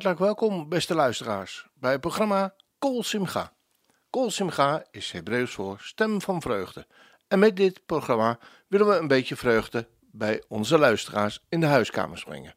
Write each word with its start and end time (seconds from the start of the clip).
Hartelijk 0.00 0.38
welkom, 0.38 0.68
beste 0.68 0.94
luisteraars, 0.94 1.66
bij 1.74 1.92
het 1.92 2.00
programma 2.00 2.54
Kol 2.78 3.02
Simcha. 3.02 3.52
Kol 4.10 4.30
Simcha 4.30 4.84
is 4.90 5.10
Hebreeuws 5.10 5.52
voor 5.52 5.80
stem 5.80 6.20
van 6.20 6.42
vreugde. 6.42 6.86
En 7.28 7.38
met 7.38 7.56
dit 7.56 7.86
programma 7.86 8.38
willen 8.68 8.88
we 8.88 8.96
een 8.96 9.08
beetje 9.08 9.36
vreugde 9.36 9.88
bij 10.00 10.42
onze 10.48 10.78
luisteraars 10.78 11.44
in 11.48 11.60
de 11.60 11.66
huiskamers 11.66 12.24
brengen. 12.24 12.54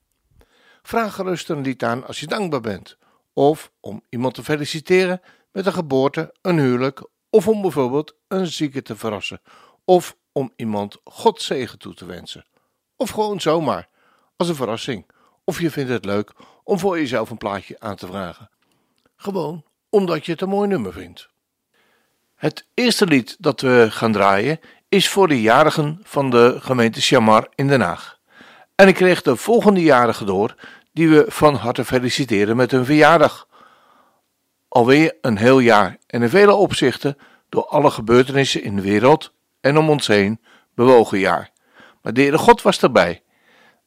Vraag 0.81 1.15
gerust 1.15 1.49
een 1.49 1.61
lied 1.61 1.83
aan 1.83 2.07
als 2.07 2.19
je 2.19 2.27
dankbaar 2.27 2.61
bent, 2.61 2.97
of 3.33 3.71
om 3.79 4.01
iemand 4.09 4.33
te 4.33 4.43
feliciteren 4.43 5.21
met 5.51 5.65
een 5.65 5.73
geboorte, 5.73 6.33
een 6.41 6.59
huwelijk, 6.59 7.07
of 7.29 7.47
om 7.47 7.61
bijvoorbeeld 7.61 8.15
een 8.27 8.47
zieke 8.47 8.81
te 8.81 8.95
verrassen, 8.95 9.41
of 9.85 10.17
om 10.31 10.53
iemand 10.55 10.97
God 11.03 11.41
zegen 11.41 11.79
toe 11.79 11.93
te 11.93 12.05
wensen. 12.05 12.45
Of 12.95 13.09
gewoon 13.09 13.41
zomaar, 13.41 13.89
als 14.35 14.49
een 14.49 14.55
verrassing. 14.55 15.11
Of 15.45 15.59
je 15.59 15.71
vindt 15.71 15.89
het 15.89 16.05
leuk 16.05 16.31
om 16.63 16.79
voor 16.79 16.97
jezelf 16.97 17.29
een 17.29 17.37
plaatje 17.37 17.75
aan 17.79 17.95
te 17.95 18.07
vragen. 18.07 18.49
Gewoon 19.15 19.63
omdat 19.89 20.25
je 20.25 20.31
het 20.31 20.41
een 20.41 20.49
mooi 20.49 20.67
nummer 20.67 20.93
vindt. 20.93 21.29
Het 22.35 22.67
eerste 22.73 23.05
lied 23.05 23.35
dat 23.39 23.61
we 23.61 23.87
gaan 23.89 24.11
draaien 24.11 24.59
is 24.89 25.09
voor 25.09 25.27
de 25.27 25.41
jarigen 25.41 25.99
van 26.03 26.29
de 26.29 26.57
gemeente 26.59 27.01
Chamar 27.01 27.47
in 27.55 27.67
Den 27.67 27.81
Haag. 27.81 28.19
En 28.75 28.87
ik 28.87 28.95
kreeg 28.95 29.21
de 29.21 29.35
volgende 29.35 29.81
jarigen 29.81 30.25
door 30.25 30.55
die 30.93 31.09
we 31.09 31.25
van 31.27 31.55
harte 31.55 31.85
feliciteren 31.85 32.55
met 32.55 32.71
hun 32.71 32.85
verjaardag. 32.85 33.47
Alweer 34.67 35.15
een 35.21 35.37
heel 35.37 35.59
jaar 35.59 35.97
en 36.07 36.21
in 36.21 36.29
vele 36.29 36.53
opzichten 36.53 37.17
door 37.49 37.65
alle 37.67 37.91
gebeurtenissen 37.91 38.63
in 38.63 38.75
de 38.75 38.81
wereld 38.81 39.33
en 39.61 39.77
om 39.77 39.89
ons 39.89 40.07
heen 40.07 40.39
bewogen 40.75 41.19
jaar. 41.19 41.51
Maar 42.01 42.13
de 42.13 42.21
Heere 42.21 42.37
God 42.37 42.61
was 42.61 42.81
erbij. 42.81 43.21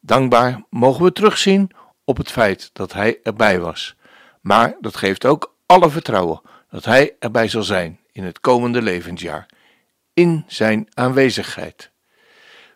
Dankbaar 0.00 0.64
mogen 0.70 1.04
we 1.04 1.12
terugzien 1.12 1.70
op 2.06 2.16
het 2.16 2.30
feit 2.30 2.70
dat 2.72 2.92
Hij 2.92 3.18
erbij 3.22 3.60
was. 3.60 3.94
Maar 4.40 4.76
dat 4.80 4.96
geeft 4.96 5.24
ook 5.24 5.56
alle 5.66 5.90
vertrouwen 5.90 6.40
dat 6.70 6.84
Hij 6.84 7.16
erbij 7.18 7.48
zal 7.48 7.62
zijn 7.62 8.00
in 8.12 8.24
het 8.24 8.40
komende 8.40 8.82
levensjaar, 8.82 9.46
in 10.12 10.44
Zijn 10.46 10.88
aanwezigheid. 10.94 11.90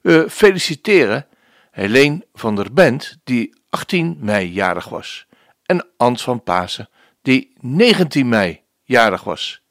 We 0.02 0.26
feliciteren 0.30 1.26
Helene 1.70 2.26
van 2.34 2.56
der 2.56 2.72
Bent, 2.72 3.18
die 3.24 3.54
18 3.68 4.16
mei 4.20 4.52
jarig 4.52 4.88
was, 4.88 5.26
en 5.66 5.86
Ans 5.96 6.22
van 6.22 6.42
Pasen, 6.42 6.88
die 7.22 7.52
19 7.60 8.28
mei 8.28 8.62
jarig 8.82 9.24
was. 9.24 9.62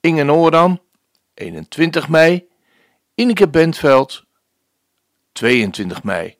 Inge 0.00 0.22
Noordam, 0.22 0.80
21 1.34 2.08
mei, 2.08 2.48
Ineke 3.14 3.48
Bentveld, 3.48 4.24
22 5.32 6.02
mei. 6.02 6.36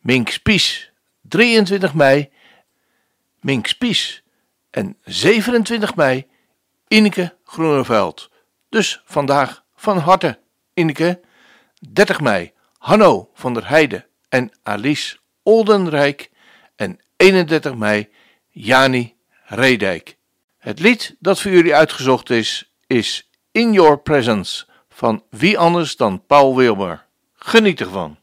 Mink 0.00 0.28
Spies, 0.28 0.87
23 1.28 1.94
mei, 1.94 2.30
Mink 3.40 3.66
Spies 3.66 4.22
en 4.70 4.96
27 5.04 5.94
mei, 5.94 6.26
Ineke 6.88 7.36
Groeneveld. 7.44 8.30
Dus 8.68 9.02
vandaag 9.04 9.64
van 9.76 9.98
harte, 9.98 10.38
Ineke, 10.74 11.20
30 11.90 12.20
mei, 12.20 12.52
Hanno 12.78 13.30
van 13.34 13.54
der 13.54 13.68
Heide 13.68 14.06
en 14.28 14.52
Alice 14.62 15.16
Oldenrijk 15.42 16.30
en 16.76 16.98
31 17.16 17.74
mei, 17.74 18.08
Jani 18.48 19.16
Redijk. 19.44 20.16
Het 20.58 20.80
lied 20.80 21.16
dat 21.18 21.40
voor 21.40 21.50
jullie 21.50 21.74
uitgezocht 21.74 22.30
is, 22.30 22.72
is 22.86 23.30
In 23.52 23.72
Your 23.72 23.98
Presence 23.98 24.66
van 24.88 25.22
wie 25.30 25.58
anders 25.58 25.96
dan 25.96 26.26
Paul 26.26 26.56
Wilmer. 26.56 27.06
Geniet 27.34 27.80
ervan. 27.80 28.18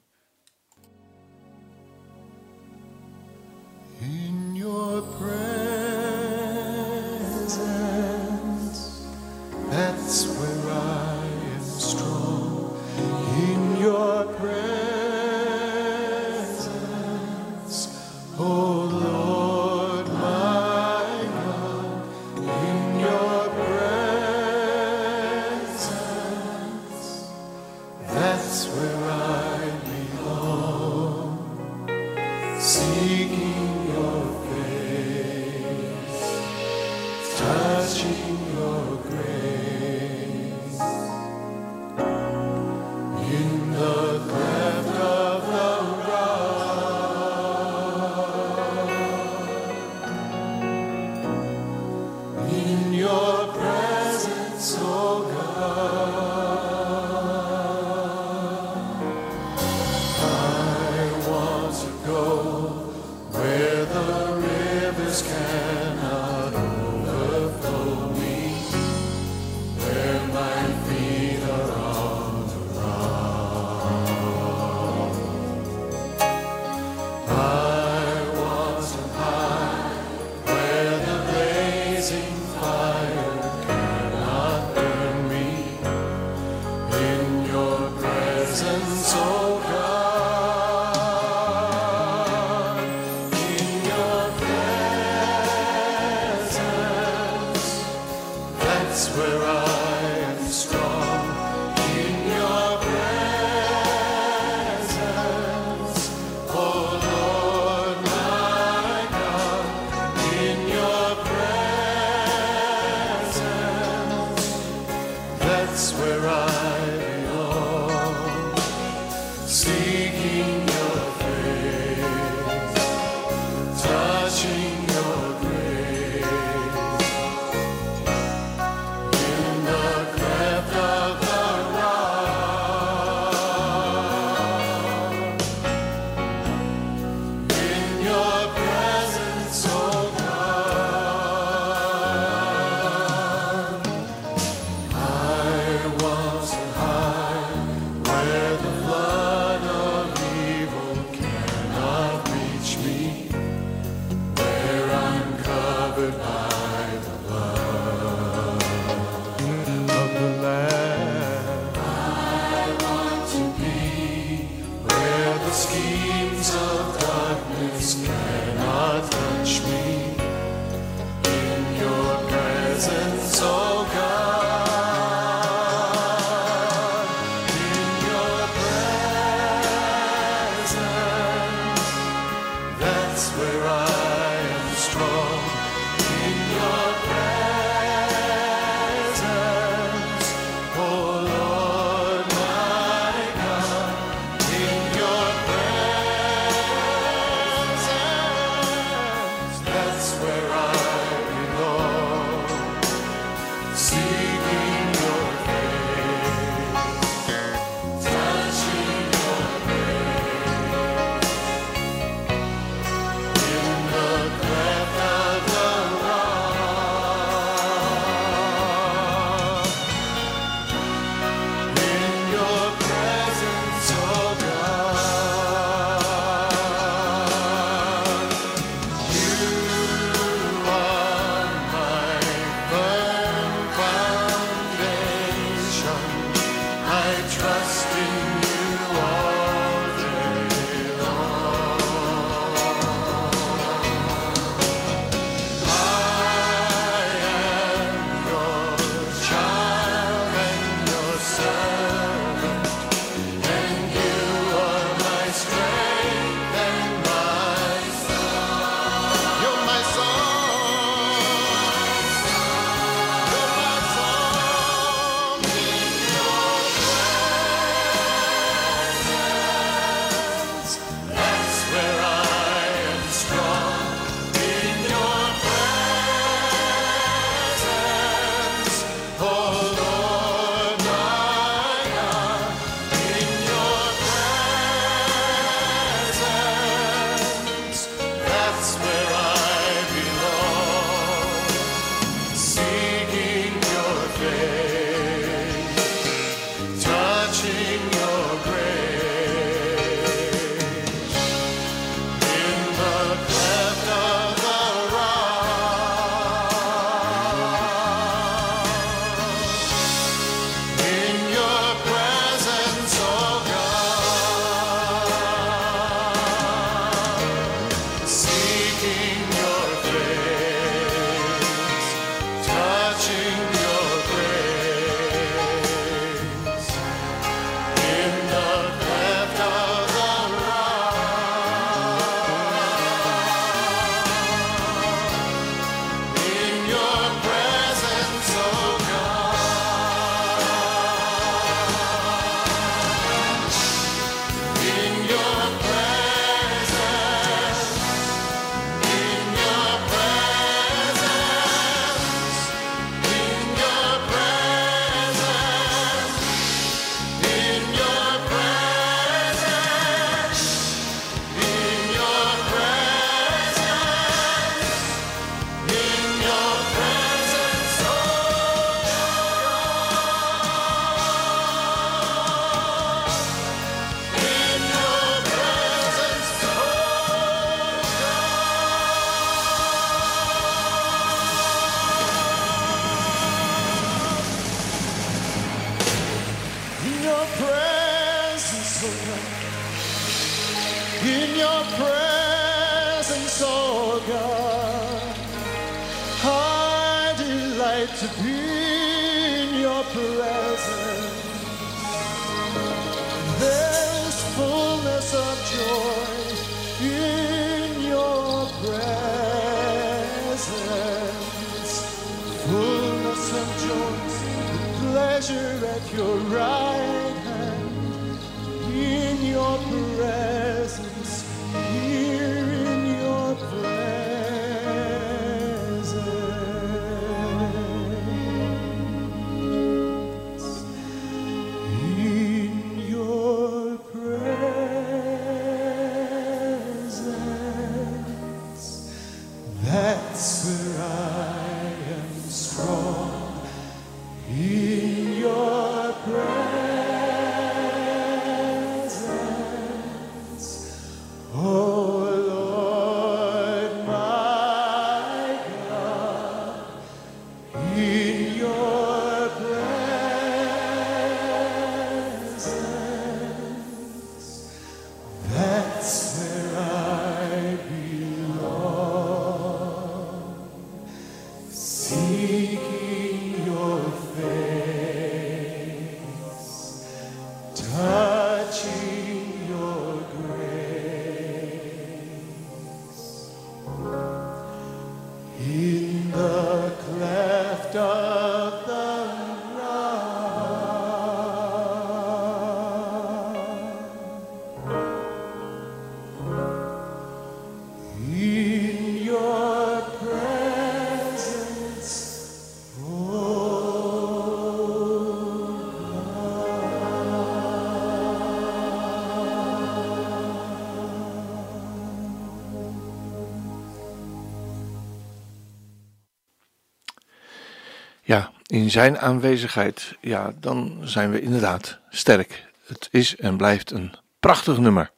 In 518.45 518.71
zijn 518.71 518.99
aanwezigheid, 518.99 519.97
ja, 520.01 520.33
dan 520.39 520.77
zijn 520.83 521.11
we 521.11 521.21
inderdaad 521.21 521.79
sterk. 521.89 522.45
Het 522.67 522.87
is 522.91 523.15
en 523.15 523.37
blijft 523.37 523.71
een 523.71 523.93
prachtig 524.19 524.57
nummer. 524.57 524.91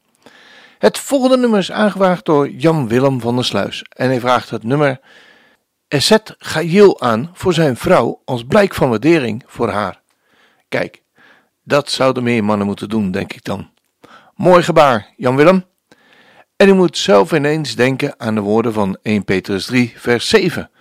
Het 0.77 0.98
volgende 0.98 1.38
nummer 1.38 1.60
is 1.60 1.72
aangevraagd 1.72 2.25
door 2.25 2.50
Jan 2.50 2.88
Willem 2.88 3.22
van 3.22 3.36
der 3.36 3.46
Sluis. 3.46 3.86
En 3.89 4.08
hij 4.08 4.20
vraagt 4.20 4.50
het 4.50 4.63
nummer 4.63 5.00
Esset 5.88 6.36
Gail 6.38 7.01
aan 7.01 7.30
voor 7.34 7.54
zijn 7.54 7.77
vrouw 7.77 8.22
als 8.25 8.44
blijk 8.44 8.74
van 8.74 8.89
waardering 8.89 9.44
voor 9.46 9.70
haar. 9.70 10.01
Kijk, 10.70 11.01
dat 11.63 11.92
zouden 11.92 12.24
meer 12.24 12.44
mannen 12.44 12.68
moeten 12.68 12.89
doen, 12.89 13.12
denk 13.12 13.34
ik 13.34 13.44
dan. 13.44 13.70
Mooi 14.36 14.63
gebaar, 14.63 15.13
Jan 15.18 15.36
Willem. 15.36 15.66
En 16.56 16.70
u 16.70 16.74
moet 16.74 16.98
zelf 16.98 17.32
ineens 17.32 17.75
denken 17.75 18.20
aan 18.20 18.36
de 18.36 18.42
woorden 18.42 18.74
van 18.74 18.98
1 19.01 19.24
Petrus 19.24 19.66
3, 19.66 19.94
vers 19.96 20.30
7, 20.30 20.72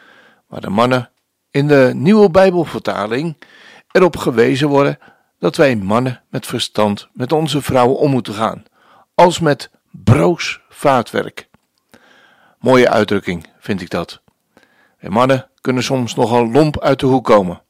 waar 0.47 0.61
de 0.61 0.71
mannen 0.71 1.11
in 1.57 1.67
de 1.67 1.91
nieuwe 1.95 2.31
Bijbelvertaling 2.31 3.37
erop 3.91 4.17
gewezen 4.17 4.69
worden 4.69 4.99
dat 5.39 5.57
wij 5.57 5.77
mannen 5.77 6.23
met 6.31 6.47
verstand 6.47 7.09
met 7.13 7.33
onze 7.33 7.63
vrouwen 7.63 7.99
om 7.99 8.11
moeten 8.11 8.35
gaan, 8.35 8.65
als 9.15 9.39
met 9.39 9.71
broos 9.91 10.61
vaatwerk. 10.69 11.49
Mooie 12.59 12.91
uitdrukking, 12.91 13.47
vind 13.59 13.81
ik 13.81 13.91
dat. 13.91 14.23
Wij 14.99 15.11
mannen 15.11 15.51
kunnen 15.61 15.83
soms 15.83 16.15
nogal 16.15 16.51
lomp 16.51 16.81
uit 16.81 17.01
de 17.01 17.07
hoek 17.07 17.25
komen, 17.25 17.63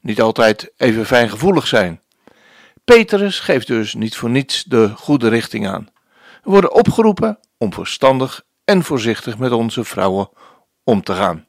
niet 0.00 0.20
altijd 0.20 0.72
even 0.76 1.06
fijngevoelig 1.06 1.66
zijn. 1.66 2.00
Petrus 2.84 3.40
geeft 3.40 3.66
dus 3.66 3.94
niet 3.94 4.16
voor 4.16 4.30
niets 4.30 4.64
de 4.64 4.88
goede 4.88 5.28
richting 5.28 5.68
aan. 5.68 5.88
We 6.42 6.50
worden 6.50 6.74
opgeroepen 6.74 7.38
om 7.58 7.72
verstandig 7.72 8.42
en 8.64 8.82
voorzichtig 8.82 9.38
met 9.38 9.52
onze 9.52 9.84
vrouwen 9.84 10.28
om 10.84 11.02
te 11.02 11.14
gaan. 11.14 11.47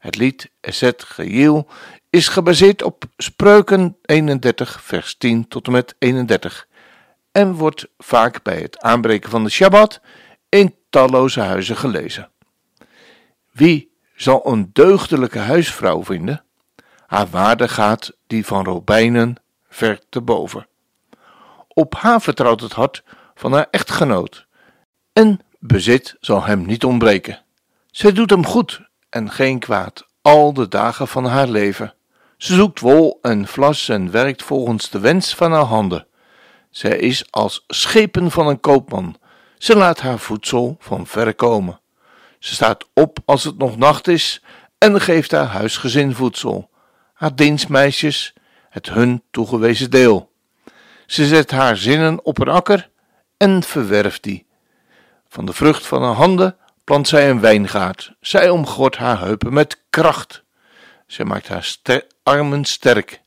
Het 0.00 0.16
lied 0.16 0.50
Eset 0.60 1.02
Geheel 1.02 1.68
is 2.10 2.28
gebaseerd 2.28 2.82
op 2.82 3.04
Spreuken 3.16 3.96
31, 4.02 4.82
vers 4.82 5.14
10 5.14 5.48
tot 5.48 5.66
en 5.66 5.72
met 5.72 5.94
31 5.98 6.68
en 7.32 7.52
wordt 7.54 7.88
vaak 7.98 8.42
bij 8.42 8.60
het 8.60 8.78
aanbreken 8.78 9.30
van 9.30 9.44
de 9.44 9.50
Shabbat 9.50 10.00
in 10.48 10.74
talloze 10.90 11.40
huizen 11.40 11.76
gelezen. 11.76 12.30
Wie 13.50 13.92
zal 14.14 14.46
een 14.46 14.70
deugdelijke 14.72 15.38
huisvrouw 15.38 16.04
vinden? 16.04 16.44
Haar 17.06 17.28
waarde 17.28 17.68
gaat 17.68 18.12
die 18.26 18.46
van 18.46 18.64
robijnen 18.64 19.36
ver 19.68 20.00
te 20.08 20.20
boven. 20.20 20.66
Op 21.68 21.94
haar 21.94 22.20
vertrouwt 22.20 22.60
het 22.60 22.72
hart 22.72 23.02
van 23.34 23.52
haar 23.52 23.66
echtgenoot 23.70 24.46
en 25.12 25.40
bezit 25.58 26.16
zal 26.20 26.44
hem 26.44 26.66
niet 26.66 26.84
ontbreken. 26.84 27.42
Zij 27.90 28.12
doet 28.12 28.30
hem 28.30 28.46
goed 28.46 28.88
en 29.10 29.30
geen 29.30 29.58
kwaad 29.58 30.06
al 30.22 30.52
de 30.52 30.68
dagen 30.68 31.08
van 31.08 31.24
haar 31.24 31.48
leven. 31.48 31.94
Ze 32.36 32.54
zoekt 32.54 32.80
wol 32.80 33.18
en 33.22 33.46
vlas 33.46 33.88
en 33.88 34.10
werkt 34.10 34.42
volgens 34.42 34.90
de 34.90 35.00
wens 35.00 35.34
van 35.34 35.52
haar 35.52 35.64
handen. 35.64 36.06
Zij 36.70 36.98
is 36.98 37.24
als 37.30 37.64
schepen 37.66 38.30
van 38.30 38.46
een 38.46 38.60
koopman. 38.60 39.16
Ze 39.58 39.76
laat 39.76 40.00
haar 40.00 40.18
voedsel 40.18 40.76
van 40.78 41.06
ver 41.06 41.34
komen. 41.34 41.80
Ze 42.38 42.54
staat 42.54 42.86
op 42.94 43.18
als 43.24 43.44
het 43.44 43.58
nog 43.58 43.76
nacht 43.76 44.08
is 44.08 44.42
en 44.78 45.00
geeft 45.00 45.30
haar 45.30 45.46
huisgezin 45.46 46.14
voedsel. 46.14 46.70
Haar 47.14 47.34
dienstmeisjes 47.34 48.34
het 48.70 48.88
hun 48.88 49.22
toegewezen 49.30 49.90
deel. 49.90 50.30
Ze 51.06 51.26
zet 51.26 51.50
haar 51.50 51.76
zinnen 51.76 52.24
op 52.24 52.38
een 52.38 52.48
akker 52.48 52.90
en 53.36 53.62
verwerft 53.62 54.22
die. 54.22 54.46
Van 55.28 55.46
de 55.46 55.52
vrucht 55.52 55.86
van 55.86 56.02
haar 56.02 56.14
handen 56.14 56.56
plant 56.84 57.08
zij 57.08 57.30
een 57.30 57.40
wijngaard. 57.40 58.12
Zij 58.20 58.50
omgort 58.50 58.96
haar 58.96 59.20
heupen 59.20 59.52
met 59.52 59.82
kracht. 59.90 60.42
Zij 61.06 61.24
maakt 61.24 61.48
haar 61.48 61.76
armen 62.22 62.64
sterk. 62.64 63.22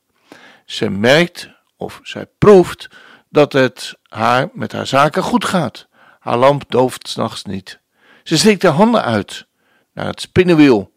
Ze 0.64 0.90
merkt 0.90 1.48
of 1.76 2.00
zij 2.02 2.26
proeft 2.38 2.88
dat 3.28 3.52
het 3.52 3.94
haar 4.08 4.48
met 4.52 4.72
haar 4.72 4.86
zaken 4.86 5.22
goed 5.22 5.44
gaat. 5.44 5.86
Haar 6.18 6.36
lamp 6.36 6.64
dooft 6.68 7.08
s'nachts 7.08 7.44
niet. 7.44 7.80
Ze 8.22 8.38
steekt 8.38 8.62
haar 8.62 8.72
handen 8.72 9.02
uit 9.02 9.46
naar 9.92 10.06
het 10.06 10.20
spinnenwiel. 10.20 10.92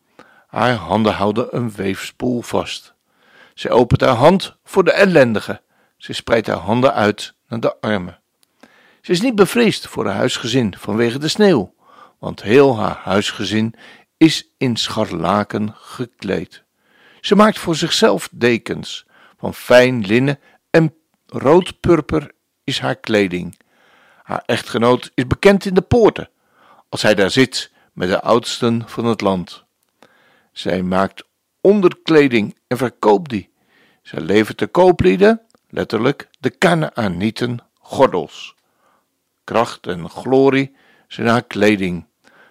Haar 0.48 0.74
handen 0.74 1.14
houden 1.14 1.56
een 1.56 1.72
weefspoel 1.72 2.42
vast. 2.42 2.94
Ze 3.54 3.70
opent 3.70 4.02
haar 4.02 4.16
hand 4.16 4.56
voor 4.64 4.84
de 4.84 4.92
ellendige. 4.92 5.62
Ze 5.98 6.14
spreidt 6.14 6.48
haar 6.48 6.58
handen 6.58 6.94
uit 6.94 7.34
naar 7.48 7.60
de 7.60 7.80
armen. 7.82 8.20
Ze 9.02 9.12
is 9.12 9.22
niet 9.22 9.36
bevreesd 9.36 9.88
voor 9.88 10.06
haar 10.06 10.16
huisgezin 10.16 10.76
vanwege 10.78 11.20
de 11.20 11.28
sneeuw 11.28 11.74
want 12.20 12.42
heel 12.42 12.78
haar 12.78 13.00
huisgezin 13.04 13.74
is 14.18 14.50
in 14.58 14.76
scharlaken 14.76 15.74
gekleed. 15.76 16.64
Ze 17.22 17.36
maakt 17.36 17.60
voor 17.60 17.76
zichzelf 17.76 18.30
dekens 18.32 19.06
van 19.38 19.54
fijn 19.54 20.06
linnen 20.06 20.40
en 20.70 20.94
roodpurper 21.26 22.32
is 22.64 22.80
haar 22.80 22.96
kleding. 22.96 23.60
Haar 24.24 24.44
echtgenoot 24.46 25.12
is 25.14 25.28
bekend 25.28 25.66
in 25.66 25.74
de 25.74 25.82
poorten, 25.82 26.30
als 26.90 27.02
hij 27.02 27.16
daar 27.16 27.32
zit 27.32 27.72
met 27.94 28.10
de 28.10 28.22
oudsten 28.22 28.84
van 28.90 29.06
het 29.06 29.22
land. 29.22 29.64
Zij 30.52 30.84
maakt 30.84 31.24
onderkleding 31.62 32.58
en 32.68 32.78
verkoopt 32.78 33.30
die. 33.30 33.50
Zij 34.02 34.22
levert 34.22 34.60
de 34.60 34.68
kooplieden, 34.68 35.42
letterlijk 35.70 36.30
de 36.40 36.50
Kanaanieten, 36.50 37.60
gordels. 37.80 38.56
Kracht 39.44 39.88
en 39.88 40.10
glorie 40.10 40.76
zijn 41.08 41.28
haar 41.28 41.44
kleding. 41.44 42.06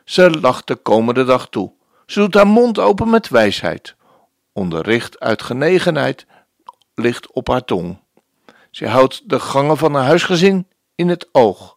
Ze 0.05 0.31
lacht 0.41 0.67
de 0.67 0.77
komende 0.77 1.25
dag 1.25 1.49
toe. 1.49 1.73
Ze 2.07 2.21
doet 2.21 2.35
haar 2.35 2.47
mond 2.47 2.79
open 2.79 3.11
met 3.11 3.29
wijsheid. 3.29 3.97
Onderricht 4.53 5.21
uit 5.21 5.43
genegenheid 5.43 6.27
ligt 6.95 7.33
op 7.33 7.49
haar 7.49 7.65
tong. 7.65 7.99
Ze 8.71 8.87
houdt 8.87 9.29
de 9.29 9.41
gangen 9.41 9.77
van 9.77 9.95
haar 9.95 10.05
huisgezin 10.05 10.69
in 10.95 11.09
het 11.09 11.29
oog. 11.33 11.77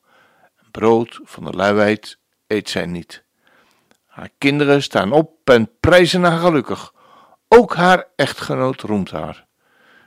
Brood 0.71 1.19
van 1.24 1.43
de 1.43 1.51
luiheid 1.51 2.17
eet 2.48 2.69
zij 2.69 2.86
niet. 2.86 3.24
Haar 4.05 4.29
kinderen 4.38 4.83
staan 4.83 5.12
op 5.12 5.50
en 5.50 5.71
prijzen 5.79 6.24
haar 6.24 6.39
gelukkig. 6.39 6.93
Ook 7.48 7.75
haar 7.75 8.07
echtgenoot 8.15 8.81
roemt 8.81 9.12
haar. 9.12 9.48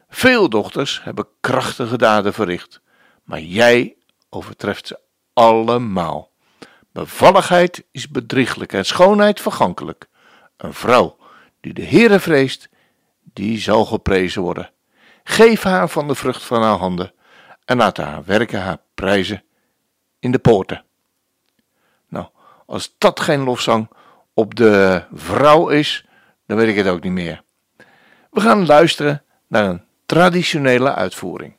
Veel 0.09 0.49
dochters 0.49 1.03
hebben 1.03 1.29
krachtige 1.41 1.99
daden 1.99 2.33
verricht, 2.33 2.81
maar 3.25 3.41
jij 3.41 3.97
overtreft 4.29 4.87
ze 4.87 5.01
allemaal. 5.33 6.32
Bevalligheid 6.93 7.85
is 7.91 8.09
bedrieglijk 8.09 8.73
en 8.73 8.85
schoonheid 8.85 9.41
vergankelijk. 9.41 10.09
Een 10.57 10.75
vrouw 10.75 11.17
die 11.61 11.73
de 11.75 11.85
Heere 11.85 12.21
vreest, 12.21 12.69
die 13.23 13.59
zal 13.59 13.85
geprezen 13.85 14.43
worden. 14.43 14.71
Geef 15.25 15.63
haar 15.63 15.89
van 15.89 16.09
de 16.09 16.15
vrucht 16.15 16.43
van 16.43 16.63
haar 16.63 16.77
handen 16.77 17.13
en 17.65 17.77
laat 17.77 17.97
haar 17.97 18.25
werken 18.25 18.63
haar 18.63 18.79
prijzen 18.95 19.43
in 20.19 20.31
de 20.31 20.39
poorten. 20.39 20.85
Nou, 22.09 22.27
als 22.67 22.95
dat 22.99 23.21
geen 23.21 23.43
lofzang 23.43 23.91
op 24.35 24.55
de 24.55 25.05
vrouw 25.13 25.69
is, 25.69 26.07
dan 26.47 26.57
weet 26.57 26.69
ik 26.69 26.77
het 26.77 26.87
ook 26.87 27.03
niet 27.03 27.13
meer. 27.13 27.43
We 28.31 28.41
gaan 28.41 28.67
luisteren 28.67 29.23
naar 29.47 29.65
een 29.65 29.85
traditionele 30.07 30.95
uitvoering. 30.95 31.57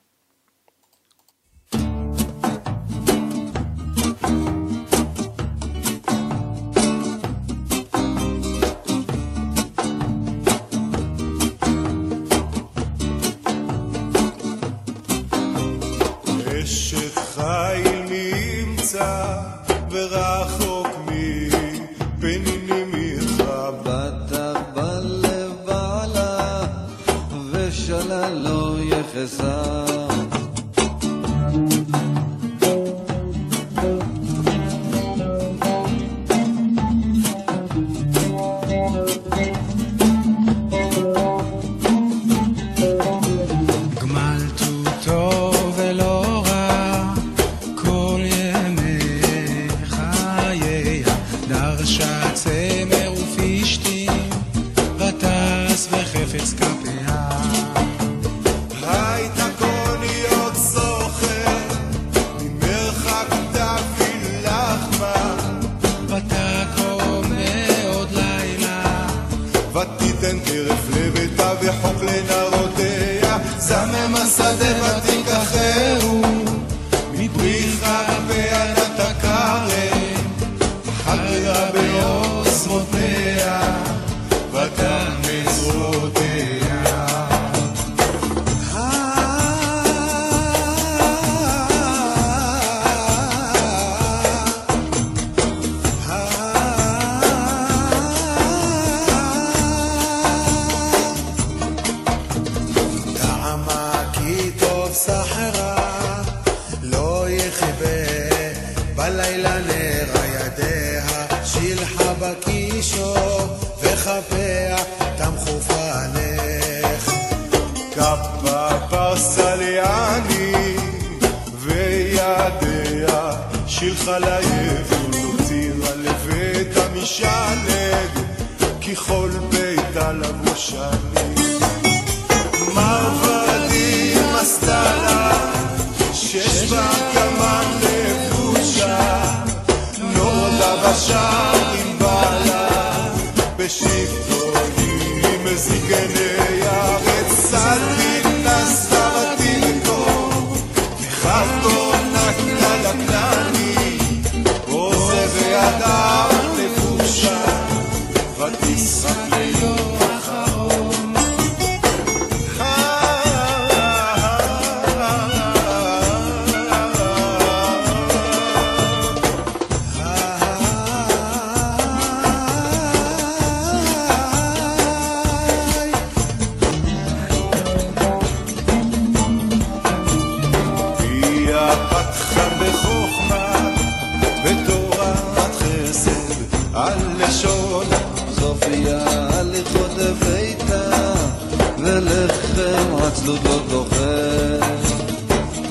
עצלות 193.24 193.44
לא 193.46 193.59
דוחף. 193.70 194.94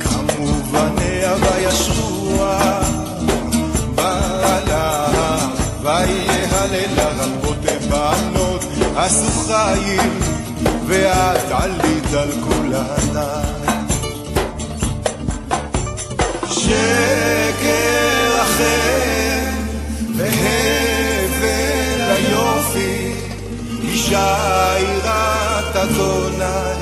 כמובניה 0.00 1.34
וישרוה, 1.40 2.80
בעלה, 3.94 5.06
ויהללה 5.82 7.08
רבות 7.18 7.56
בנות, 7.90 8.64
עשו 8.96 9.30
חיים, 9.46 10.20
ואת 10.86 11.50
עלית 11.50 12.14
על 12.14 12.30
כולנה. 12.48 13.42
שקר 16.50 18.42
אחר, 18.42 19.38
והבל 20.16 22.00
היופי, 22.10 23.12
אישה 23.82 24.36
יראת 24.78 25.76
אדוני, 25.76 26.81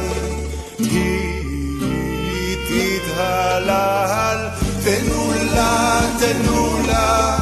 תנו 5.59 5.59
לה, 5.59 6.01
תנו 6.19 6.88
לה, 6.88 7.38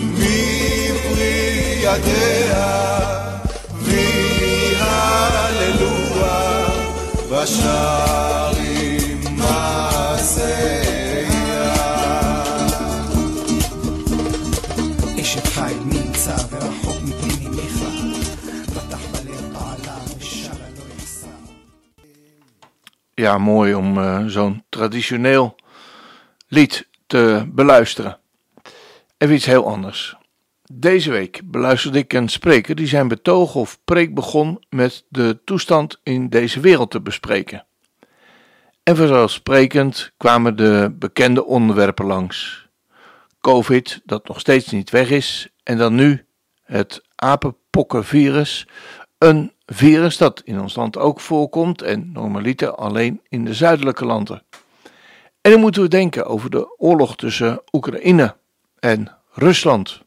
מפרי 0.00 1.80
ידיה, 1.82 2.98
ויהללוה 4.86 5.56
בשערים 7.30 9.20
מעשיה. 9.38 10.66
אשת 15.20 15.46
חיל 15.46 15.78
נמצא 15.84 16.36
ורחוק 16.50 16.96
מפי 17.02 17.48
ממך, 17.48 17.82
פתח 18.74 19.00
בלב 19.12 19.52
בעלה 19.52 19.98
ושרה 20.18 20.66
לא 20.76 20.84
יחסר. 20.96 21.28
Ja, 23.20 23.38
mooi 23.38 23.70
om 23.74 23.98
eh, 23.98 24.04
zo'n 24.34 24.54
traditioneel 24.76 25.44
lied 26.54 26.74
te 27.11 27.43
beluisteren. 27.47 28.17
Even 29.17 29.35
iets 29.35 29.45
heel 29.45 29.67
anders. 29.67 30.15
Deze 30.73 31.11
week 31.11 31.41
beluisterde 31.45 31.97
ik 31.97 32.13
een 32.13 32.29
spreker 32.29 32.75
die 32.75 32.87
zijn 32.87 33.07
betoog 33.07 33.55
of 33.55 33.79
preek 33.85 34.13
begon 34.13 34.63
met 34.69 35.05
de 35.09 35.39
toestand 35.45 35.99
in 36.03 36.29
deze 36.29 36.59
wereld 36.59 36.91
te 36.91 37.01
bespreken. 37.01 37.65
En 38.83 38.95
vanzelfsprekend 38.95 40.11
kwamen 40.17 40.55
de 40.55 40.95
bekende 40.99 41.45
onderwerpen 41.45 42.05
langs. 42.05 42.67
Covid, 43.41 44.01
dat 44.05 44.27
nog 44.27 44.39
steeds 44.39 44.71
niet 44.71 44.89
weg 44.89 45.09
is, 45.09 45.49
en 45.63 45.77
dan 45.77 45.95
nu 45.95 46.25
het 46.63 47.01
apenpokkenvirus, 47.15 48.67
een 49.17 49.51
virus 49.65 50.17
dat 50.17 50.41
in 50.45 50.61
ons 50.61 50.75
land 50.75 50.97
ook 50.97 51.19
voorkomt 51.19 51.81
en 51.81 52.11
normaliter 52.11 52.75
alleen 52.75 53.21
in 53.29 53.45
de 53.45 53.53
zuidelijke 53.53 54.05
landen. 54.05 54.43
En 55.41 55.51
dan 55.51 55.59
moeten 55.59 55.81
we 55.81 55.87
denken 55.87 56.25
over 56.25 56.49
de 56.49 56.77
oorlog 56.77 57.15
tussen 57.15 57.61
Oekraïne 57.71 58.35
en 58.79 59.17
Rusland. 59.31 60.01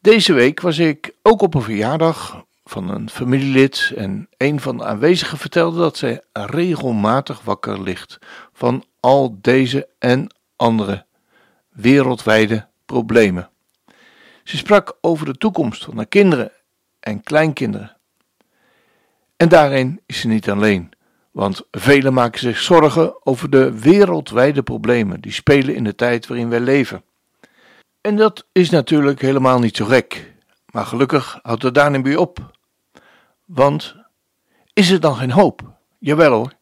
Deze 0.00 0.32
week 0.32 0.60
was 0.60 0.78
ik 0.78 1.14
ook 1.22 1.42
op 1.42 1.54
een 1.54 1.62
verjaardag 1.62 2.44
van 2.64 2.88
een 2.88 3.10
familielid 3.10 3.92
en 3.96 4.28
een 4.36 4.60
van 4.60 4.76
de 4.76 4.84
aanwezigen 4.84 5.38
vertelde 5.38 5.78
dat 5.78 5.96
zij 5.96 6.22
regelmatig 6.32 7.40
wakker 7.40 7.82
ligt 7.82 8.18
van 8.52 8.84
al 9.00 9.38
deze 9.40 9.88
en 9.98 10.34
andere 10.56 11.06
wereldwijde 11.68 12.66
problemen. 12.86 13.50
Ze 14.44 14.56
sprak 14.56 14.96
over 15.00 15.26
de 15.26 15.38
toekomst 15.38 15.84
van 15.84 15.96
haar 15.96 16.06
kinderen 16.06 16.52
en 17.00 17.22
kleinkinderen. 17.22 17.96
En 19.36 19.48
daarin 19.48 20.00
is 20.06 20.20
ze 20.20 20.28
niet 20.28 20.50
alleen, 20.50 20.90
want 21.30 21.62
velen 21.70 22.12
maken 22.12 22.40
zich 22.40 22.58
zorgen 22.58 23.26
over 23.26 23.50
de 23.50 23.80
wereldwijde 23.80 24.62
problemen 24.62 25.20
die 25.20 25.32
spelen 25.32 25.74
in 25.74 25.84
de 25.84 25.94
tijd 25.94 26.26
waarin 26.26 26.48
wij 26.48 26.60
leven. 26.60 27.02
En 28.00 28.16
dat 28.16 28.46
is 28.52 28.70
natuurlijk 28.70 29.20
helemaal 29.20 29.58
niet 29.58 29.76
zo 29.76 29.84
gek, 29.84 30.34
maar 30.70 30.86
gelukkig 30.86 31.38
houdt 31.42 31.62
het 31.62 31.74
daar 31.74 31.90
niet 31.90 32.02
bij 32.02 32.16
op. 32.16 32.50
Want 33.44 33.94
is 34.72 34.90
er 34.90 35.00
dan 35.00 35.16
geen 35.16 35.30
hoop? 35.30 35.60
Jawel 35.98 36.32
hoor. 36.32 36.52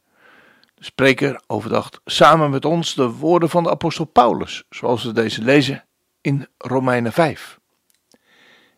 De 0.75 0.85
spreker 0.85 1.43
overdacht 1.47 2.01
samen 2.05 2.51
met 2.51 2.65
ons 2.65 2.95
de 2.95 3.11
woorden 3.11 3.51
van 3.51 3.63
de 3.63 3.71
apostel 3.71 4.05
Paulus, 4.05 4.65
zoals 4.71 5.05
we 5.05 5.13
deze 5.13 5.43
lezen 5.43 5.85
in 6.21 6.49
Romeinen 6.59 7.13
5. 7.13 7.59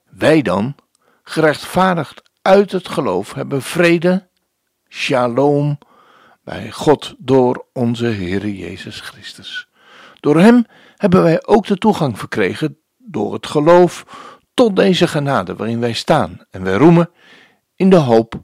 Wij 0.05 0.43
dan, 0.43 0.75
gerechtvaardigd 1.23 2.23
uit 2.43 2.73
het 2.73 2.89
geloof, 2.89 3.33
hebben 3.33 3.63
vrede, 3.63 4.28
shalom, 4.89 5.79
bij 6.45 6.71
God 6.71 7.15
door 7.19 7.67
onze 7.73 8.07
Heer 8.07 8.49
Jezus 8.49 9.01
Christus. 9.01 9.69
Door 10.21 10.41
Hem 10.41 10.67
hebben 10.97 11.23
wij 11.23 11.47
ook 11.47 11.67
de 11.67 11.79
toegang 11.79 12.19
verkregen 12.19 12.79
door 12.97 13.33
het 13.33 13.47
geloof 13.47 14.05
tot 14.55 14.77
deze 14.77 15.09
genade 15.09 15.55
waarin 15.55 15.81
wij 15.81 15.93
staan 15.93 16.39
en 16.51 16.63
wij 16.63 16.75
roemen 16.75 17.11
in 17.75 17.91
de 17.91 17.97
hoop, 17.97 18.43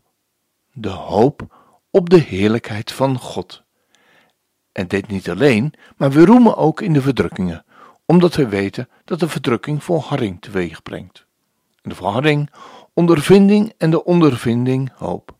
de 0.72 0.88
hoop 0.88 1.56
op 1.90 2.10
de 2.10 2.18
heerlijkheid 2.20 2.92
van 2.92 3.18
God. 3.18 3.62
En 4.72 4.88
dit 4.88 5.08
niet 5.08 5.30
alleen, 5.30 5.74
maar 5.96 6.10
we 6.10 6.24
roemen 6.24 6.56
ook 6.56 6.80
in 6.80 6.92
de 6.92 7.02
verdrukkingen, 7.02 7.64
omdat 8.06 8.34
we 8.34 8.48
weten 8.48 8.88
dat 9.04 9.20
de 9.20 9.28
verdrukking 9.28 9.84
volharding 9.84 10.40
teweeg 10.40 10.82
brengt. 10.82 11.26
En 11.82 11.90
de 11.90 11.96
volharding, 11.96 12.50
ondervinding 12.92 13.72
en 13.78 13.90
de 13.90 14.04
ondervinding 14.04 14.92
hoop. 14.94 15.36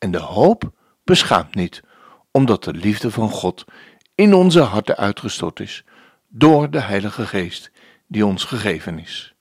En 0.00 0.10
de 0.10 0.18
hoop 0.18 0.72
beschaamt 1.04 1.54
niet, 1.54 1.82
omdat 2.30 2.64
de 2.64 2.72
liefde 2.72 3.10
van 3.10 3.30
God 3.30 3.64
in 4.14 4.34
onze 4.34 4.60
harten 4.60 4.96
uitgestort 4.96 5.60
is 5.60 5.84
door 6.28 6.70
de 6.70 6.80
Heilige 6.80 7.26
Geest 7.26 7.70
die 8.06 8.26
ons 8.26 8.44
gegeven 8.44 8.98
is. 8.98 9.34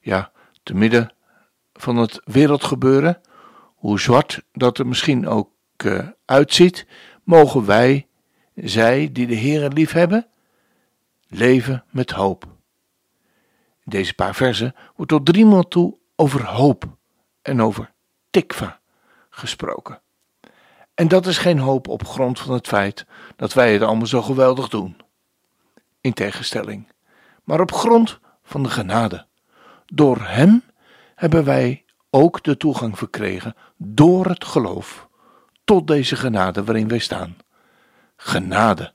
Ja, 0.00 0.32
te 0.62 0.74
midden 0.74 1.14
van 1.72 1.96
het 1.96 2.20
wereldgebeuren, 2.24 3.20
hoe 3.74 4.00
zwart 4.00 4.42
dat 4.52 4.78
er 4.78 4.86
misschien 4.86 5.28
ook 5.28 5.50
uh, 5.84 6.08
uitziet, 6.24 6.86
mogen 7.22 7.66
wij, 7.66 8.06
zij 8.54 9.12
die 9.12 9.26
de 9.26 9.36
Heere 9.36 9.68
lief 9.68 9.92
hebben, 9.92 10.26
leven 11.28 11.84
met 11.90 12.10
hoop. 12.10 12.44
In 13.84 13.90
deze 13.90 14.14
paar 14.14 14.34
versen 14.34 14.74
wordt 14.96 15.10
tot 15.10 15.26
driemaal 15.26 15.68
toe 15.68 15.98
over 16.16 16.46
hoop 16.46 16.96
en 17.42 17.62
over 17.62 17.92
tikva 18.34 18.80
gesproken. 19.30 20.00
En 20.94 21.08
dat 21.08 21.26
is 21.26 21.38
geen 21.38 21.58
hoop 21.58 21.88
op 21.88 22.06
grond 22.06 22.40
van 22.40 22.54
het 22.54 22.66
feit 22.66 23.06
dat 23.36 23.52
wij 23.52 23.72
het 23.72 23.82
allemaal 23.82 24.06
zo 24.06 24.22
geweldig 24.22 24.68
doen. 24.68 24.96
In 26.00 26.12
tegenstelling, 26.12 26.92
maar 27.44 27.60
op 27.60 27.72
grond 27.72 28.18
van 28.42 28.62
de 28.62 28.68
genade. 28.68 29.26
Door 29.86 30.20
Hem 30.20 30.62
hebben 31.14 31.44
wij 31.44 31.84
ook 32.10 32.42
de 32.42 32.56
toegang 32.56 32.98
verkregen 32.98 33.54
door 33.76 34.26
het 34.26 34.44
geloof 34.44 35.08
tot 35.64 35.86
deze 35.86 36.16
genade 36.16 36.64
waarin 36.64 36.88
wij 36.88 36.98
staan. 36.98 37.36
Genade, 38.16 38.92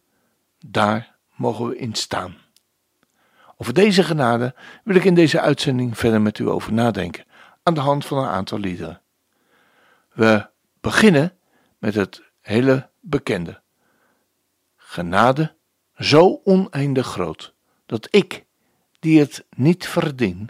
daar 0.66 1.16
mogen 1.36 1.68
we 1.68 1.78
in 1.78 1.94
staan. 1.94 2.36
Over 3.58 3.74
deze 3.74 4.04
genade 4.04 4.56
wil 4.84 4.96
ik 4.96 5.04
in 5.04 5.16
deze 5.16 5.40
uitzending 5.40 5.98
verder 5.98 6.22
met 6.22 6.40
u 6.40 6.50
over 6.50 6.74
nadenken, 6.74 7.26
aan 7.64 7.74
de 7.74 7.80
hand 7.80 8.06
van 8.06 8.18
een 8.18 8.30
aantal 8.30 8.60
liederen. 8.60 9.02
We 10.20 10.50
beginnen 10.82 11.38
met 11.78 11.96
het 11.96 12.24
hele 12.42 12.90
bekende. 13.00 13.62
Genade 14.76 15.56
zo 15.96 16.42
oneindig 16.44 17.08
groot, 17.08 17.54
dat 17.86 18.08
ik, 18.12 18.46
die 19.00 19.20
het 19.20 19.46
niet 19.50 19.88
verdien, 19.88 20.50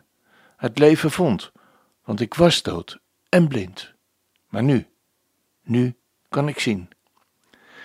het 0.57 0.77
leven 0.77 1.11
vond, 1.11 1.51
want 2.03 2.19
ik 2.19 2.33
was 2.33 2.61
dood 2.61 2.99
en 3.29 3.47
blind. 3.47 3.93
Maar 4.47 4.63
nu, 4.63 4.87
nu 5.61 5.97
kan 6.29 6.47
ik 6.47 6.59
zien. 6.59 6.89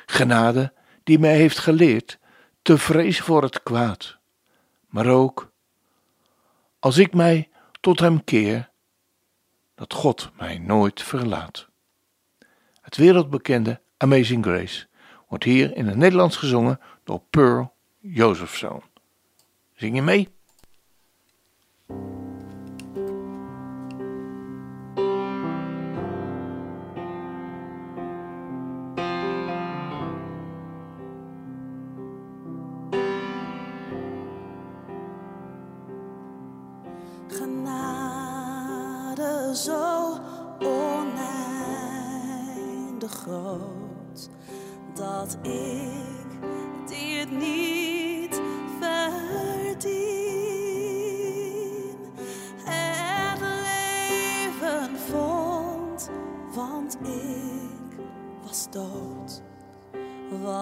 Genade 0.06 0.72
die 1.02 1.18
mij 1.18 1.36
heeft 1.36 1.58
geleerd 1.58 2.18
te 2.62 2.78
vrezen 2.78 3.24
voor 3.24 3.42
het 3.42 3.62
kwaad, 3.62 4.18
maar 4.88 5.06
ook, 5.06 5.52
als 6.78 6.98
ik 6.98 7.14
mij 7.14 7.50
tot 7.80 8.00
Hem 8.00 8.24
keer, 8.24 8.70
dat 9.74 9.92
God 9.92 10.30
mij 10.36 10.58
nooit 10.58 11.02
verlaat. 11.02 11.72
Het 12.94 13.02
wereldbekende 13.02 13.80
Amazing 13.96 14.44
Grace 14.44 14.86
wordt 15.28 15.44
hier 15.44 15.76
in 15.76 15.86
het 15.86 15.96
Nederlands 15.96 16.36
gezongen 16.36 16.80
door 17.04 17.22
Pearl 17.30 17.72
Josephson. 18.00 18.82
Zing 19.74 19.94
je 19.94 20.02
mee? 20.02 20.28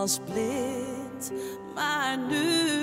Was 0.02 0.18
blind, 0.24 1.32
maar 1.74 2.18
nu 2.18 2.81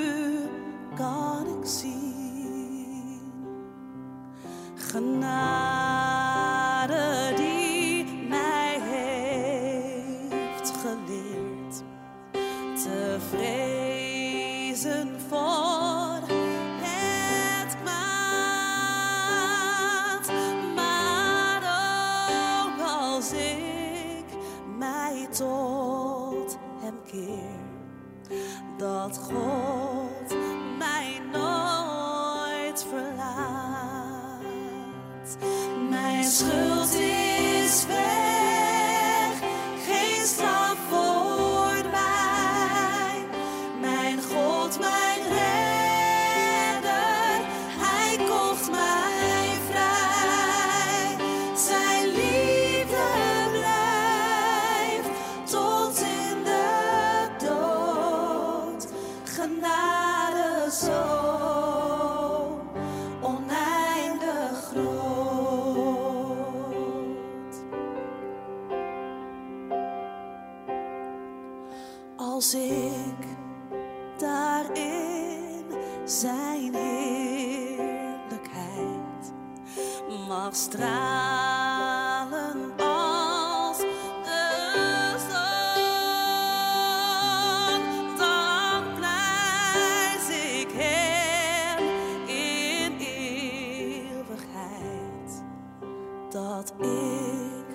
ik 96.77 97.65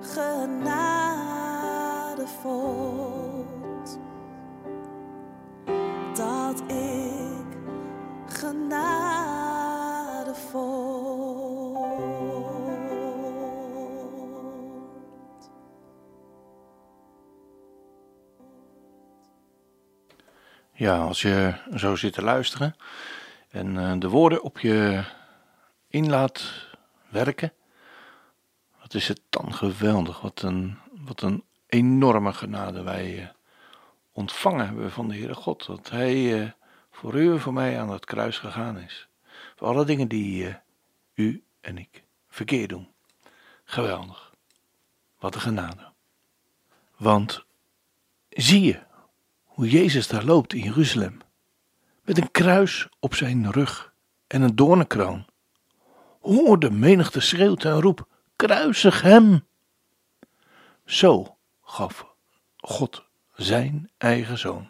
genade 0.00 1.26
dat 6.14 6.60
ik 6.60 7.56
genade. 8.26 9.08
Ja, 20.78 20.98
als 20.98 21.22
je 21.22 21.54
zo 21.76 21.96
zit 21.96 22.12
te 22.12 22.22
luisteren 22.22 22.76
en 23.50 23.78
eh, 23.78 23.92
de 23.98 24.08
woorden 24.08 24.42
op 24.42 24.58
je 24.58 25.04
in 25.88 26.10
laat 26.10 26.66
werken, 27.10 27.52
wat 28.88 28.96
is 28.96 29.08
het 29.08 29.20
dan 29.30 29.54
geweldig. 29.54 30.20
Wat 30.20 30.42
een, 30.42 30.78
wat 31.04 31.22
een 31.22 31.44
enorme 31.66 32.32
genade 32.32 32.82
wij 32.82 33.22
eh, 33.22 33.28
ontvangen 34.12 34.66
hebben 34.66 34.90
van 34.90 35.08
de 35.08 35.14
Heere 35.14 35.34
God. 35.34 35.66
Dat 35.66 35.90
Hij 35.90 36.42
eh, 36.42 36.50
voor 36.90 37.14
u 37.14 37.32
en 37.32 37.40
voor 37.40 37.52
mij 37.52 37.80
aan 37.80 37.90
het 37.90 38.04
kruis 38.04 38.38
gegaan 38.38 38.78
is. 38.78 39.08
Voor 39.56 39.66
alle 39.68 39.84
dingen 39.84 40.08
die 40.08 40.48
eh, 40.48 40.54
u 41.14 41.44
en 41.60 41.78
ik 41.78 42.04
verkeerd 42.28 42.68
doen. 42.68 42.88
Geweldig. 43.64 44.34
Wat 45.18 45.34
een 45.34 45.40
genade. 45.40 45.92
Want 46.96 47.44
zie 48.28 48.62
je 48.62 48.80
hoe 49.44 49.68
Jezus 49.68 50.08
daar 50.08 50.24
loopt 50.24 50.52
in 50.52 50.62
Jeruzalem, 50.62 51.18
met 52.02 52.18
een 52.18 52.30
kruis 52.30 52.88
op 52.98 53.14
zijn 53.14 53.50
rug 53.52 53.92
en 54.26 54.42
een 54.42 54.56
doornenkroon. 54.56 55.26
Hoor 56.20 56.58
de 56.58 56.70
menigte 56.70 57.20
schreeuwt 57.20 57.64
en 57.64 57.80
roept, 57.80 58.02
kruisig 58.38 59.02
hem! 59.02 59.46
Zo 60.84 61.36
gaf 61.62 62.06
God 62.56 63.04
zijn 63.34 63.90
eigen 63.96 64.38
zoon. 64.38 64.68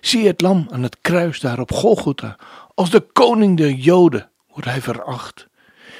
Zie 0.00 0.26
het 0.26 0.40
lam 0.40 0.66
aan 0.70 0.82
het 0.82 1.00
kruis 1.00 1.40
daar 1.40 1.58
op 1.58 1.72
Golgotha. 1.72 2.36
Als 2.74 2.90
de 2.90 3.00
koning 3.00 3.56
der 3.56 3.70
Joden 3.70 4.30
wordt 4.46 4.68
hij 4.68 4.80
veracht. 4.80 5.48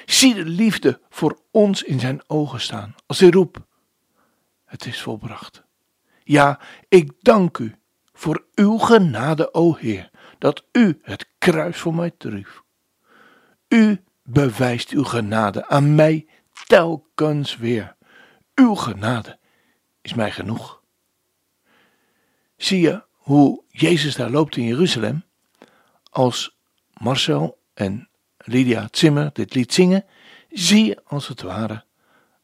Zie 0.06 0.34
de 0.34 0.44
liefde 0.44 1.00
voor 1.08 1.38
ons 1.50 1.82
in 1.82 2.00
zijn 2.00 2.22
ogen 2.26 2.60
staan. 2.60 2.94
Als 3.06 3.20
hij 3.20 3.30
roept: 3.30 3.58
Het 4.64 4.86
is 4.86 5.02
volbracht. 5.02 5.62
Ja, 6.24 6.60
ik 6.88 7.12
dank 7.20 7.58
u 7.58 7.74
voor 8.12 8.44
uw 8.54 8.78
genade, 8.78 9.54
o 9.54 9.74
Heer, 9.74 10.10
dat 10.38 10.64
u 10.72 11.00
het 11.02 11.28
kruis 11.38 11.78
voor 11.78 11.94
mij 11.94 12.10
droeg. 12.16 12.64
U 13.68 14.04
bewijst 14.22 14.90
uw 14.90 15.04
genade 15.04 15.66
aan 15.68 15.94
mij 15.94 16.26
telkens 16.70 17.56
weer. 17.56 17.96
Uw 18.54 18.74
genade 18.74 19.38
is 20.00 20.14
mij 20.14 20.30
genoeg. 20.30 20.82
Zie 22.56 22.80
je 22.80 23.02
hoe 23.12 23.62
Jezus 23.68 24.14
daar 24.16 24.30
loopt 24.30 24.56
in 24.56 24.64
Jeruzalem? 24.64 25.24
Als 26.10 26.56
Marcel 26.92 27.58
en 27.74 28.08
Lydia 28.38 28.88
Zimmer 28.90 29.30
dit 29.32 29.54
lied 29.54 29.72
zingen, 29.72 30.04
zie 30.50 30.84
je 30.84 31.00
als 31.04 31.28
het 31.28 31.42
ware 31.42 31.84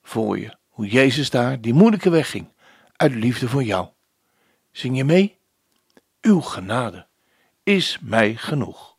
voor 0.02 0.38
je 0.38 0.56
hoe 0.68 0.86
Jezus 0.86 1.30
daar 1.30 1.60
die 1.60 1.74
moeilijke 1.74 2.10
weg 2.10 2.30
ging, 2.30 2.48
uit 2.96 3.14
liefde 3.14 3.48
voor 3.48 3.62
jou. 3.62 3.88
Zing 4.72 4.96
je 4.96 5.04
mee? 5.04 5.38
Uw 6.20 6.40
genade 6.40 7.06
is 7.62 7.98
mij 8.00 8.36
genoeg. 8.36 8.96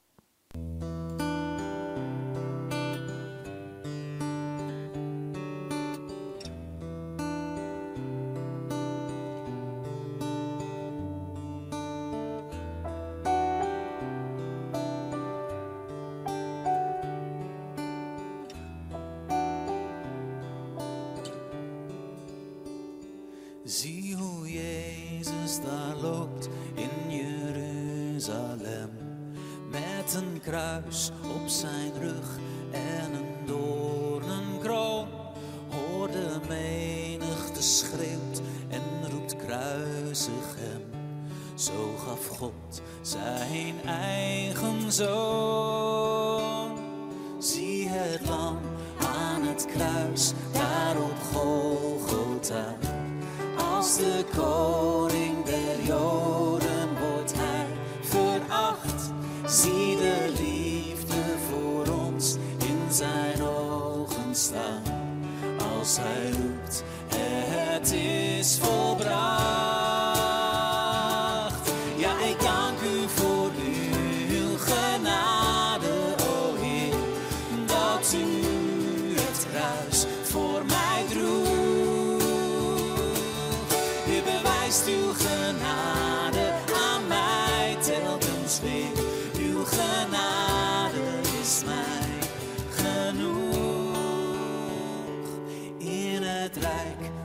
In 96.57 97.16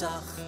Met 0.00 0.43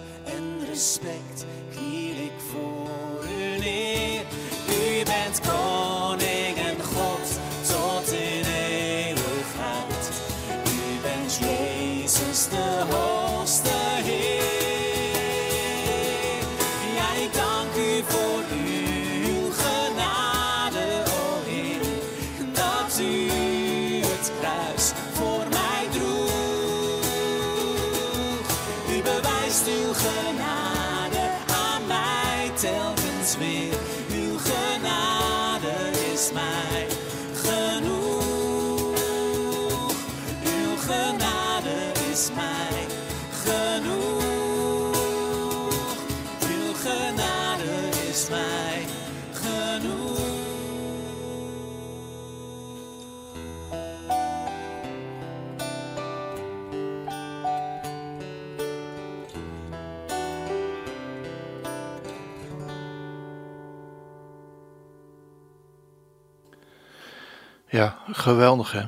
Ja, 67.77 67.97
geweldig 68.11 68.71
hè. 68.71 68.83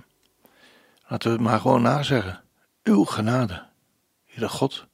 Laten 1.07 1.29
we 1.29 1.37
het 1.37 1.45
maar 1.45 1.59
gewoon 1.59 1.81
nazeggen. 1.81 2.43
Uw 2.83 3.03
genade, 3.03 3.65
Heere 4.25 4.49
God, 4.49 4.85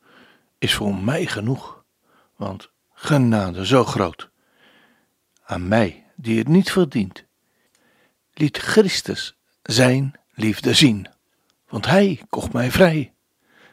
is 0.58 0.74
voor 0.74 0.96
mij 0.96 1.26
genoeg. 1.26 1.84
Want 2.36 2.70
genade 2.94 3.66
zo 3.66 3.84
groot. 3.84 4.30
Aan 5.46 5.68
mij, 5.68 6.06
die 6.16 6.38
het 6.38 6.48
niet 6.48 6.72
verdient, 6.72 7.26
liet 8.34 8.58
Christus 8.58 9.38
zijn 9.62 10.14
liefde 10.34 10.74
zien, 10.74 11.08
want 11.70 11.86
hij 11.86 12.22
kocht 12.30 12.54
mij 12.54 12.72
vrij. 12.72 13.14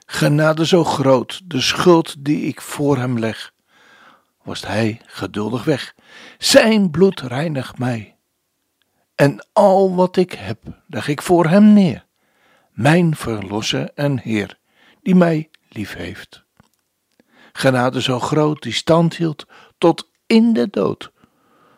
Genade 0.06 0.66
zo 0.66 0.85
groot, 0.85 1.40
de 1.44 1.61
schuld 1.61 2.24
die 2.24 2.42
ik 2.42 2.61
voor 2.61 2.96
hem 2.96 3.18
leg, 3.18 3.52
was 4.42 4.66
hij 4.66 5.00
geduldig 5.06 5.64
weg. 5.64 5.94
Zijn 6.38 6.90
bloed 6.90 7.20
reinigt 7.20 7.78
mij. 7.78 8.16
En 9.14 9.46
al 9.53 9.94
wat 9.94 10.16
ik 10.16 10.33
heb, 10.33 10.59
leg 10.87 11.09
ik 11.09 11.22
voor 11.22 11.46
hem 11.46 11.72
neer. 11.72 12.07
Mijn 12.72 13.16
verlosser 13.16 13.90
en 13.94 14.18
Heer, 14.18 14.59
die 15.03 15.14
mij 15.14 15.51
lief 15.68 15.94
heeft. 15.94 16.44
Genade 17.53 18.03
zo 18.03 18.18
groot, 18.18 18.62
die 18.62 18.72
stand 18.72 19.16
hield 19.16 19.46
tot 19.79 20.11
in 20.27 20.53
de 20.53 20.68
dood, 20.70 21.12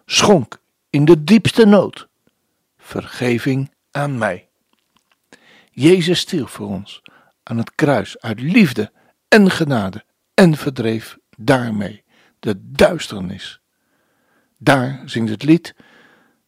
schonk 0.07 0.59
in 0.91 1.05
de 1.05 1.25
diepste 1.25 1.67
nood 1.67 2.09
vergeving 2.85 3.71
aan 3.91 4.19
mij. 4.19 4.49
Jezus 5.71 6.19
stierf 6.19 6.51
voor 6.51 6.69
ons 6.69 7.03
aan 7.43 7.59
het 7.59 7.75
kruis 7.75 8.21
uit 8.21 8.41
liefde 8.41 8.93
en 9.29 9.51
genade 9.51 10.05
en 10.35 10.57
verdreef 10.57 11.19
daarmee 11.37 12.05
de 12.41 12.71
duisternis. 12.71 13.61
Daar 14.59 15.03
zingt 15.05 15.31
het 15.31 15.43
lied 15.43 15.75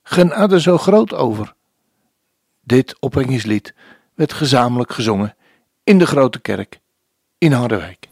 Genade 0.09 0.61
zo 0.61 0.79
groot 0.79 1.15
over. 1.15 1.55
Dit 2.63 2.97
opbrengingslied 3.01 3.75
werd 4.15 4.33
gezamenlijk 4.33 4.93
gezongen 4.93 5.37
in 5.85 5.99
de 5.99 6.07
grote 6.07 6.41
kerk 6.41 6.81
in 7.39 7.53
Harderwijk. 7.53 8.09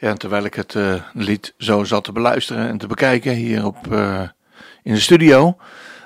Ja, 0.00 0.14
terwijl 0.14 0.44
ik 0.44 0.54
het 0.54 0.74
eh, 0.74 1.02
lied 1.12 1.54
zo 1.56 1.84
zat 1.84 2.04
te 2.04 2.12
beluisteren 2.12 2.68
en 2.68 2.78
te 2.78 2.86
bekijken 2.86 3.34
hier 3.34 3.64
op, 3.64 3.92
eh, 3.92 4.28
in 4.82 4.94
de 4.94 5.00
studio, 5.00 5.56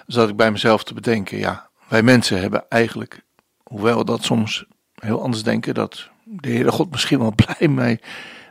zat 0.07 0.29
ik 0.29 0.37
bij 0.37 0.51
mezelf 0.51 0.85
te 0.85 0.95
bedenken, 0.95 1.39
ja, 1.39 1.69
wij 1.89 2.03
mensen 2.03 2.41
hebben 2.41 2.65
eigenlijk, 2.69 3.23
hoewel 3.63 3.99
we 3.99 4.05
dat 4.05 4.25
soms 4.25 4.65
heel 4.95 5.23
anders 5.23 5.43
denken, 5.43 5.75
dat 5.75 6.09
de 6.25 6.49
Heere 6.49 6.71
God 6.71 6.91
misschien 6.91 7.19
wel 7.19 7.35
blij 7.45 7.69
mee 7.69 8.01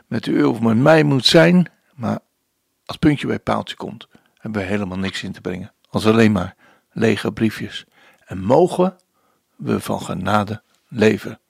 met 0.06 0.26
u 0.26 0.42
of 0.42 0.60
met 0.60 0.76
mij 0.76 1.02
moet 1.02 1.26
zijn, 1.26 1.70
maar 1.94 2.18
als 2.86 2.96
puntje 2.96 3.26
bij 3.26 3.38
paaltje 3.38 3.76
komt, 3.76 4.08
hebben 4.38 4.60
we 4.60 4.66
helemaal 4.68 4.98
niks 4.98 5.22
in 5.22 5.32
te 5.32 5.40
brengen, 5.40 5.72
als 5.88 6.06
alleen 6.06 6.32
maar 6.32 6.54
lege 6.92 7.32
briefjes. 7.32 7.84
En 8.24 8.38
mogen 8.38 8.96
we 9.56 9.80
van 9.80 10.02
genade 10.02 10.62
leven. 10.88 11.40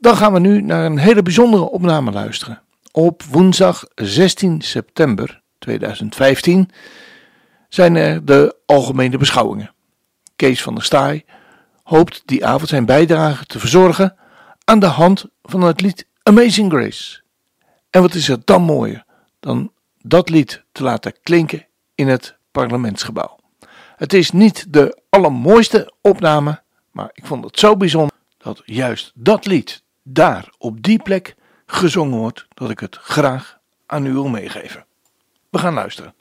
Dan 0.00 0.16
gaan 0.16 0.32
we 0.32 0.38
nu 0.38 0.60
naar 0.60 0.84
een 0.84 0.98
hele 0.98 1.22
bijzondere 1.22 1.70
opname 1.70 2.10
luisteren. 2.12 2.62
Op 2.92 3.22
woensdag 3.22 3.84
16 3.94 4.60
september 4.60 5.42
2015 5.58 6.70
zijn 7.68 7.96
er 7.96 8.24
de 8.24 8.56
algemene 8.66 9.18
beschouwingen. 9.18 9.72
Kees 10.36 10.62
van 10.62 10.74
der 10.74 10.84
Staaij 10.84 11.24
hoopt 11.82 12.22
die 12.24 12.46
avond 12.46 12.68
zijn 12.68 12.86
bijdrage 12.86 13.44
te 13.44 13.58
verzorgen 13.58 14.16
aan 14.64 14.78
de 14.78 14.86
hand 14.86 15.24
van 15.42 15.60
het 15.60 15.80
lied 15.80 16.06
Amazing 16.22 16.72
Grace. 16.72 17.20
En 17.90 18.00
wat 18.00 18.14
is 18.14 18.28
er 18.28 18.38
dan 18.44 18.62
mooier 18.62 19.04
dan 19.40 19.72
dat 20.02 20.28
lied 20.28 20.64
te 20.72 20.82
laten 20.82 21.14
klinken 21.22 21.66
in 21.94 22.08
het 22.08 22.36
parlementsgebouw. 22.50 23.38
Het 23.96 24.12
is 24.12 24.30
niet 24.30 24.72
de 24.72 25.00
allermooiste 25.08 25.92
opname, 26.00 26.62
maar 26.90 27.10
ik 27.12 27.26
vond 27.26 27.44
het 27.44 27.58
zo 27.58 27.76
bijzonder 27.76 28.16
dat 28.38 28.62
juist 28.64 29.12
dat 29.14 29.46
lied 29.46 29.82
daar 30.10 30.52
op 30.58 30.82
die 30.82 31.02
plek 31.02 31.34
gezongen 31.66 32.18
wordt, 32.18 32.46
dat 32.54 32.70
ik 32.70 32.80
het 32.80 32.96
graag 32.96 33.58
aan 33.86 34.06
u 34.06 34.12
wil 34.12 34.28
meegeven. 34.28 34.86
We 35.50 35.58
gaan 35.58 35.74
luisteren. 35.74 36.14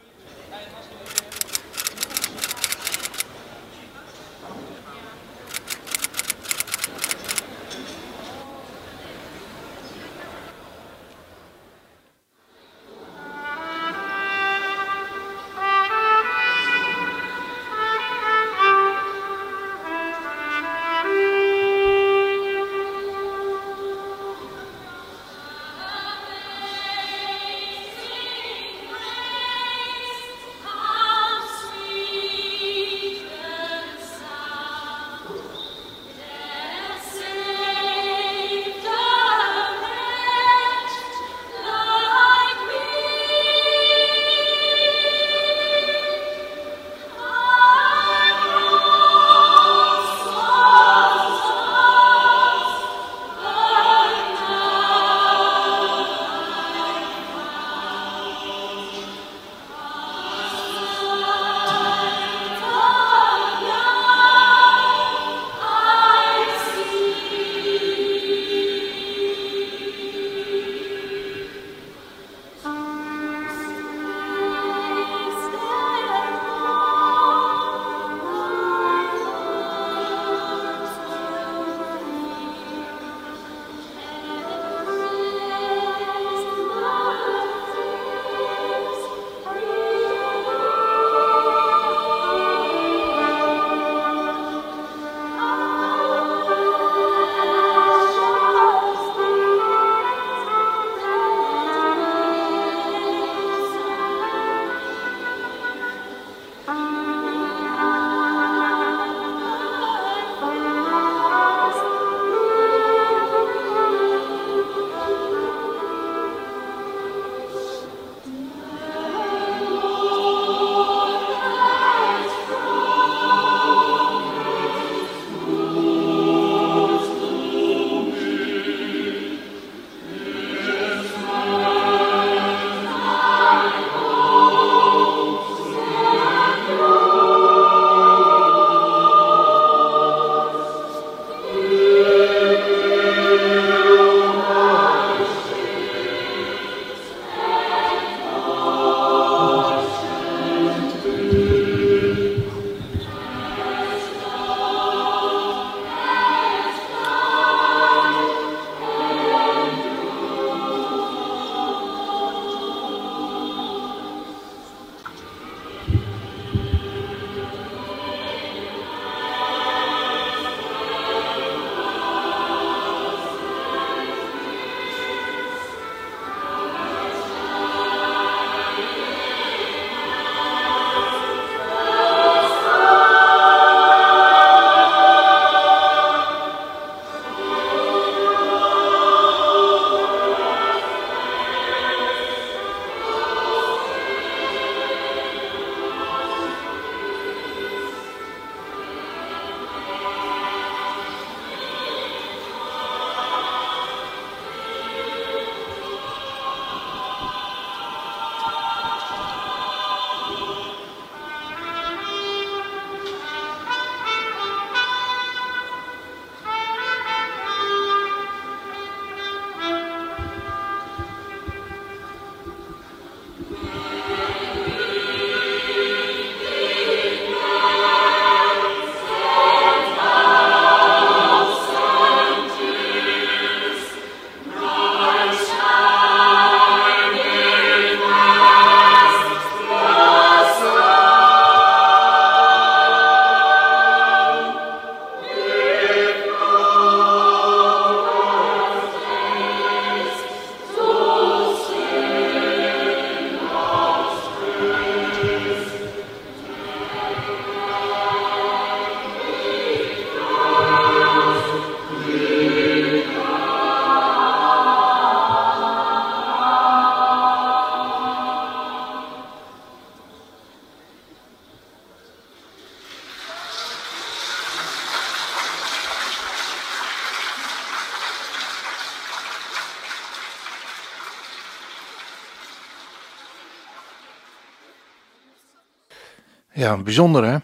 Ja, 286.67 286.77
bijzonder 286.77 287.23
hè. 287.23 287.37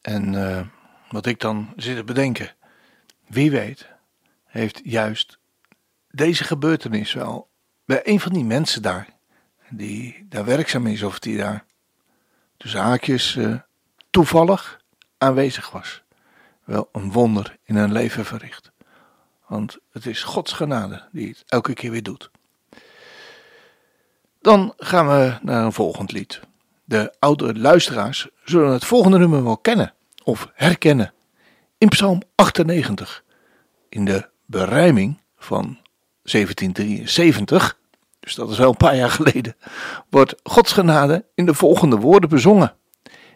En 0.00 0.48
eh, 0.48 0.66
wat 1.10 1.26
ik 1.26 1.40
dan 1.40 1.72
zit 1.76 1.96
te 1.96 2.04
bedenken. 2.04 2.54
Wie 3.26 3.50
weet 3.50 3.88
heeft 4.44 4.80
juist 4.84 5.38
deze 6.10 6.44
gebeurtenis 6.44 7.12
wel 7.12 7.48
bij 7.84 8.00
een 8.04 8.20
van 8.20 8.32
die 8.32 8.44
mensen 8.44 8.82
daar, 8.82 9.08
die 9.70 10.26
daar 10.28 10.44
werkzaam 10.44 10.86
is 10.86 11.02
of 11.02 11.18
die 11.18 11.36
daar 11.36 11.64
tussen 12.56 12.80
haakjes 12.80 13.36
eh, 13.36 13.54
toevallig 14.10 14.80
aanwezig 15.18 15.70
was, 15.70 16.02
wel 16.64 16.88
een 16.92 17.12
wonder 17.12 17.58
in 17.64 17.76
hun 17.76 17.92
leven 17.92 18.24
verricht. 18.24 18.72
Want 19.46 19.78
het 19.92 20.06
is 20.06 20.22
Gods 20.22 20.52
genade 20.52 21.08
die 21.12 21.28
het 21.28 21.42
elke 21.46 21.74
keer 21.74 21.90
weer 21.90 22.02
doet. 22.02 22.30
Dan 24.40 24.74
gaan 24.76 25.08
we 25.08 25.38
naar 25.42 25.64
een 25.64 25.72
volgend 25.72 26.12
lied. 26.12 26.40
De 26.88 27.14
oude 27.18 27.58
luisteraars 27.58 28.28
zullen 28.44 28.72
het 28.72 28.84
volgende 28.84 29.18
nummer 29.18 29.44
wel 29.44 29.58
kennen 29.58 29.94
of 30.24 30.50
herkennen. 30.54 31.12
In 31.78 31.88
Psalm 31.88 32.22
98, 32.34 33.24
in 33.88 34.04
de 34.04 34.28
berijming 34.46 35.20
van 35.36 35.78
1773, 36.22 37.78
dus 38.20 38.34
dat 38.34 38.50
is 38.50 38.58
wel 38.58 38.68
een 38.68 38.76
paar 38.76 38.96
jaar 38.96 39.10
geleden, 39.20 39.56
wordt 40.10 40.34
Gods 40.42 40.72
genade 40.72 41.24
in 41.34 41.46
de 41.46 41.54
volgende 41.54 41.96
woorden 41.96 42.28
bezongen. 42.28 42.74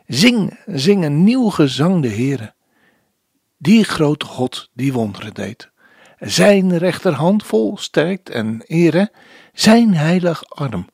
Zing, 0.06 0.58
zing 0.66 1.04
een 1.04 1.24
nieuw 1.24 1.48
gezang 1.48 2.02
de 2.02 2.08
Heere. 2.08 2.54
Die 3.58 3.84
grote 3.84 4.26
God 4.26 4.70
die 4.74 4.92
wonderen 4.92 5.34
deed. 5.34 5.70
Zijn 6.18 6.78
rechterhand 6.78 7.44
vol 7.44 7.76
sterkt 7.78 8.30
en 8.30 8.62
ere, 8.66 9.12
zijn 9.52 9.94
heilig 9.94 10.44
arm 10.44 10.88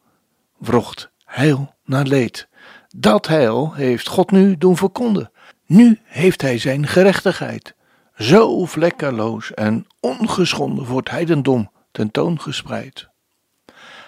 wrocht 0.57 1.11
heil 1.29 1.75
naar 1.85 2.07
leed. 2.07 2.48
Dat 2.97 3.27
heil 3.27 3.75
heeft 3.75 4.09
God 4.09 4.31
nu 4.31 4.59
doen 4.59 4.77
verkonden. 4.77 5.31
Nu 5.67 6.01
heeft 6.05 6.43
hij 6.43 6.59
zijn 6.59 6.87
gerechtigheid. 6.87 7.75
Zo 8.17 8.65
vlekkeloos 8.65 9.55
en 9.55 9.87
ongeschonden 10.01 10.87
voor 10.87 10.99
het 10.99 11.11
heidendom 11.11 11.71
tentoongespreid. 11.91 13.09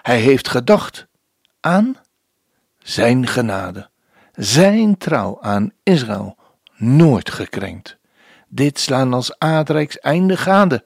Hij 0.02 0.18
heeft 0.20 0.48
gedacht 0.48 1.06
aan 1.60 1.96
zijn 2.78 3.26
genade, 3.26 3.88
zijn 4.32 4.98
trouw 4.98 5.38
aan 5.40 5.72
Israël 5.82 6.36
nooit 6.76 7.30
gekrenkt. 7.30 7.96
Dit 8.48 8.78
slaan 8.78 9.14
als 9.14 9.38
aardrijks 9.38 9.98
einde 9.98 10.36
gade. 10.36 10.84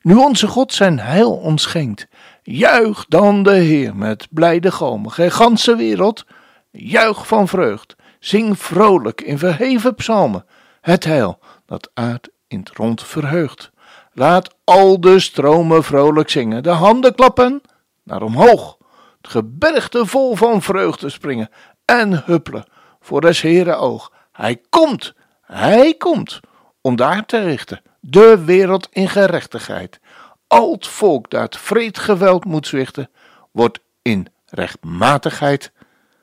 Nu 0.00 0.14
onze 0.14 0.46
God 0.46 0.72
zijn 0.72 0.98
heil 0.98 1.32
ons 1.32 1.62
schenkt, 1.62 2.06
juich 2.42 3.04
dan 3.08 3.42
de 3.42 3.54
Heer 3.54 3.96
met 3.96 4.26
blijde 4.30 4.72
galmen, 4.72 5.10
gij 5.10 5.30
ganse 5.30 5.76
wereld, 5.76 6.24
juich 6.72 7.26
van 7.26 7.48
vreugd, 7.48 7.96
zing 8.18 8.58
vrolijk 8.58 9.20
in 9.20 9.38
verheven 9.38 9.94
psalmen, 9.94 10.46
het 10.80 11.04
heil 11.04 11.38
dat 11.66 11.90
aard 11.94 12.28
in 12.48 12.58
het 12.58 12.70
rond 12.70 13.02
verheugt. 13.04 13.70
Laat 14.12 14.54
al 14.64 15.00
de 15.00 15.20
stromen 15.20 15.84
vrolijk 15.84 16.30
zingen, 16.30 16.62
de 16.62 16.70
handen 16.70 17.14
klappen 17.14 17.62
naar 18.02 18.22
omhoog, 18.22 18.76
het 19.20 19.30
gebergte 19.30 20.06
vol 20.06 20.36
van 20.36 20.62
vreugde 20.62 21.08
springen 21.08 21.50
en 21.84 22.24
huppelen 22.24 22.64
voor 23.00 23.20
des 23.20 23.40
Heere 23.40 23.74
oog. 23.74 24.12
Hij 24.32 24.60
komt, 24.68 25.14
hij 25.42 25.94
komt, 25.94 26.40
om 26.80 26.96
daar 26.96 27.26
te 27.26 27.38
richten, 27.38 27.82
de 28.00 28.44
wereld 28.44 28.88
in 28.90 29.08
gerechtigheid. 29.08 30.00
Al 30.46 30.72
het 30.72 30.86
volk 30.86 31.30
dat 31.30 31.56
vreed 31.56 31.98
geweld 31.98 32.44
moet 32.44 32.66
zwichten, 32.66 33.10
wordt 33.50 33.80
in 34.02 34.26
rechtmatigheid 34.46 35.72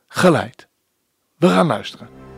geleid. 0.10 0.68
We 1.38 1.48
gaan 1.48 1.68
luisteren. 1.68 2.29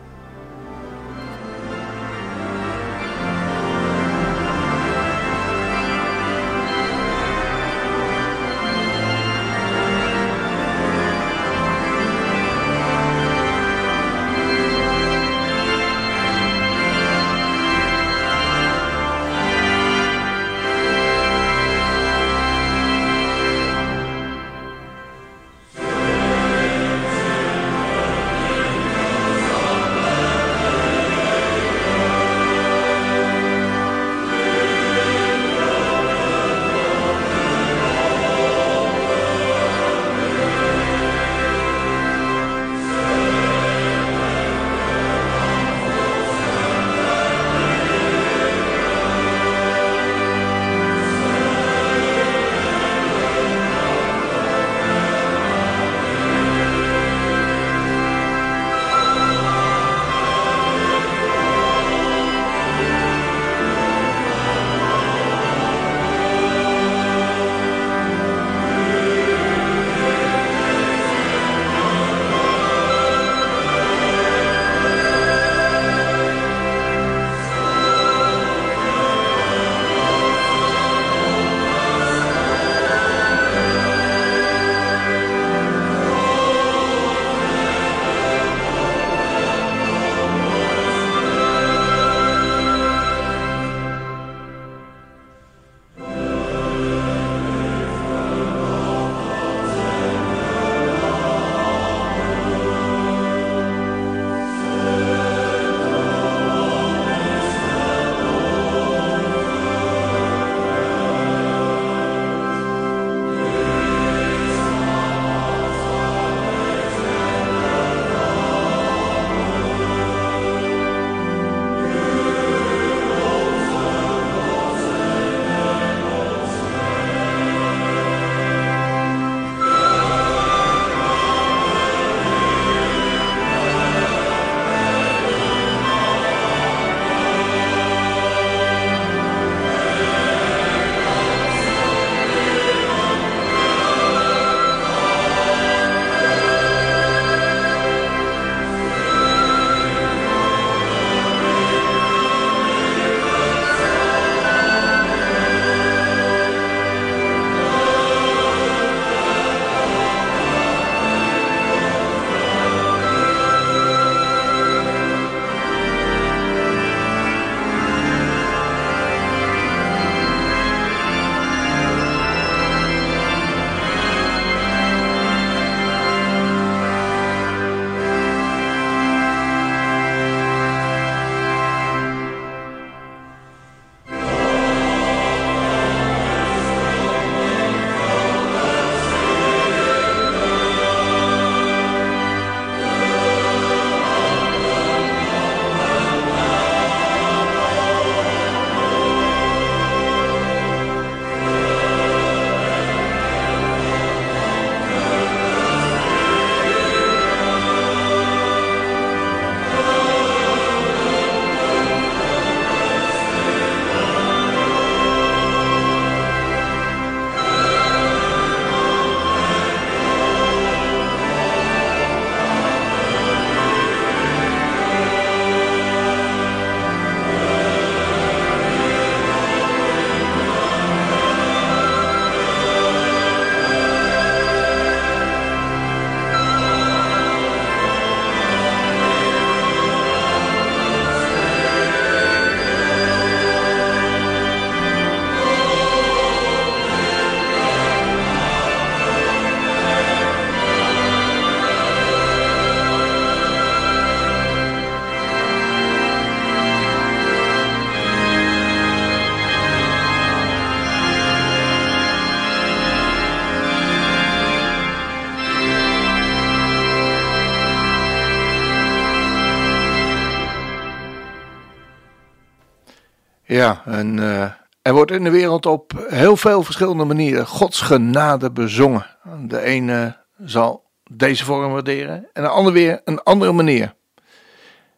Ja, 273.52 273.82
en 273.84 274.18
eh, 274.18 274.50
er 274.82 274.92
wordt 274.92 275.10
in 275.10 275.24
de 275.24 275.30
wereld 275.30 275.66
op 275.66 276.06
heel 276.08 276.36
veel 276.36 276.62
verschillende 276.62 277.04
manieren 277.04 277.46
Gods 277.46 277.80
genade 277.80 278.50
bezongen. 278.50 279.06
De 279.46 279.60
ene 279.60 280.16
zal 280.44 280.84
deze 281.10 281.44
vorm 281.44 281.72
waarderen 281.72 282.28
en 282.32 282.42
de 282.42 282.48
ander 282.48 282.72
weer 282.72 283.00
een 283.04 283.22
andere 283.22 283.52
manier. 283.52 283.94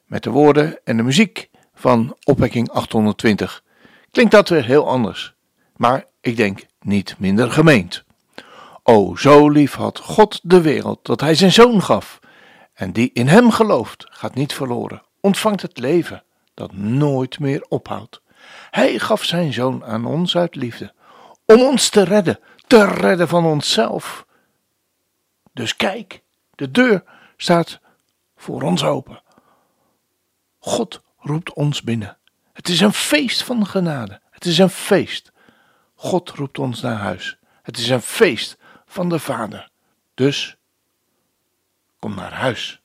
Met 0.07 0.23
de 0.23 0.31
woorden 0.31 0.79
en 0.85 0.97
de 0.97 1.03
muziek 1.03 1.51
van 1.75 2.17
Opwekking 2.25 2.71
820 2.71 3.63
klinkt 4.11 4.33
dat 4.33 4.49
weer 4.49 4.65
heel 4.65 4.89
anders. 4.89 5.35
Maar 5.77 6.05
ik 6.21 6.37
denk 6.37 6.67
niet 6.81 7.15
minder 7.19 7.51
gemeend. 7.51 8.05
O, 8.83 9.17
zo 9.17 9.49
lief 9.49 9.75
had 9.75 9.99
God 9.99 10.41
de 10.43 10.61
wereld 10.61 10.99
dat 11.03 11.21
hij 11.21 11.35
zijn 11.35 11.53
zoon 11.53 11.83
gaf. 11.83 12.19
En 12.75 12.93
die 12.93 13.11
in 13.13 13.27
hem 13.27 13.51
gelooft, 13.51 14.07
gaat 14.11 14.35
niet 14.35 14.53
verloren, 14.53 15.03
ontvangt 15.21 15.63
het 15.63 15.79
leven 15.79 16.23
dat 16.55 16.73
nooit 16.73 17.39
meer 17.39 17.67
ophoudt. 17.69 18.23
Hij 18.75 18.99
gaf 18.99 19.25
zijn 19.25 19.53
zoon 19.53 19.85
aan 19.85 20.07
ons 20.07 20.37
uit 20.37 20.55
liefde, 20.55 20.93
om 21.45 21.61
ons 21.61 21.89
te 21.89 22.03
redden, 22.03 22.41
te 22.67 22.85
redden 22.85 23.29
van 23.29 23.45
onszelf. 23.45 24.27
Dus 25.53 25.77
kijk, 25.77 26.23
de 26.55 26.71
deur 26.71 27.05
staat 27.37 27.81
voor 28.37 28.63
ons 28.63 28.85
open. 28.85 29.23
God 30.59 31.03
roept 31.19 31.53
ons 31.53 31.83
binnen. 31.83 32.19
Het 32.53 32.69
is 32.69 32.81
een 32.81 32.93
feest 32.93 33.43
van 33.43 33.67
genade. 33.67 34.21
Het 34.31 34.45
is 34.45 34.59
een 34.59 34.71
feest. 34.71 35.33
God 35.95 36.31
roept 36.31 36.59
ons 36.59 36.81
naar 36.81 36.99
huis. 36.99 37.39
Het 37.63 37.79
is 37.79 37.89
een 37.89 38.03
feest 38.03 38.57
van 38.87 39.09
de 39.09 39.19
Vader. 39.19 39.71
Dus 40.15 40.57
kom 41.99 42.15
naar 42.15 42.33
huis. 42.33 42.83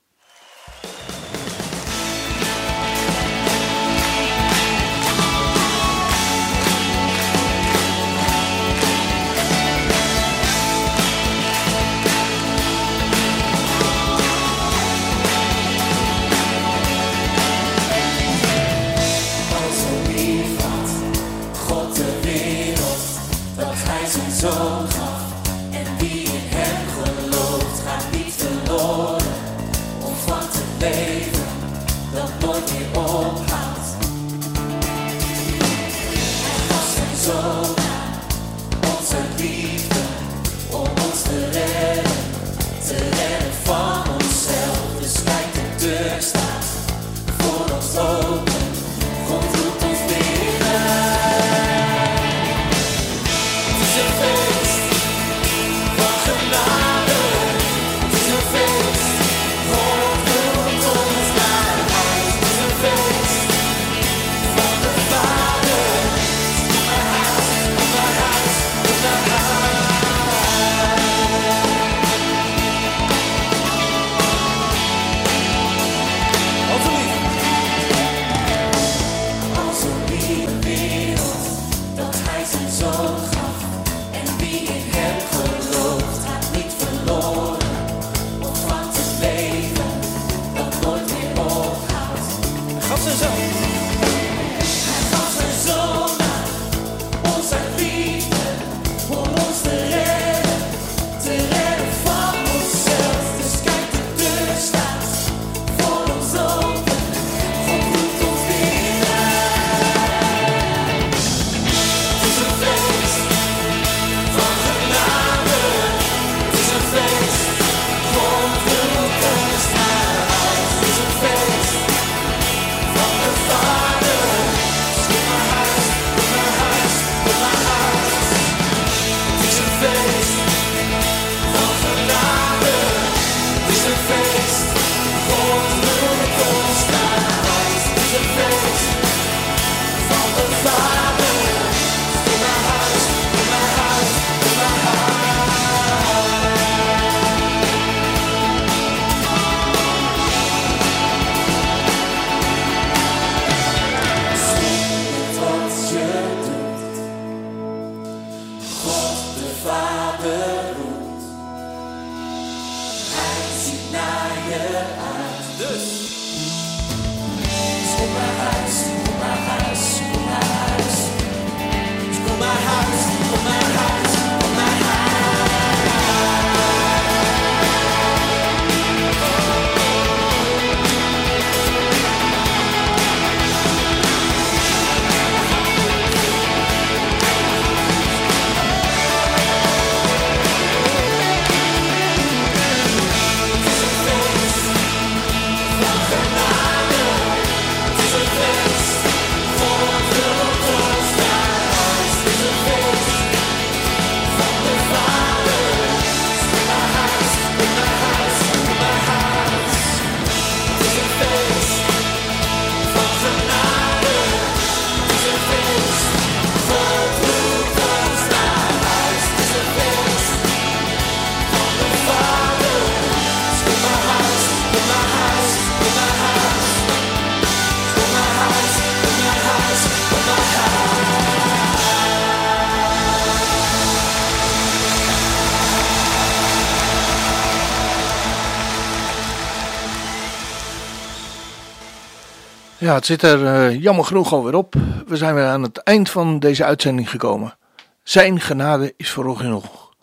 Het 242.94 243.06
zit 243.06 243.22
er 243.22 243.46
eh, 243.46 243.82
jammer 243.82 244.04
genoeg 244.04 244.32
alweer 244.32 244.54
op. 244.54 244.74
We 245.06 245.16
zijn 245.16 245.34
weer 245.34 245.46
aan 245.46 245.62
het 245.62 245.78
eind 245.78 246.10
van 246.10 246.38
deze 246.38 246.64
uitzending 246.64 247.10
gekomen. 247.10 247.56
Zijn 248.02 248.40
genade 248.40 248.94
is 248.96 249.10
voor 249.10 249.36
genoeg. 249.36 249.94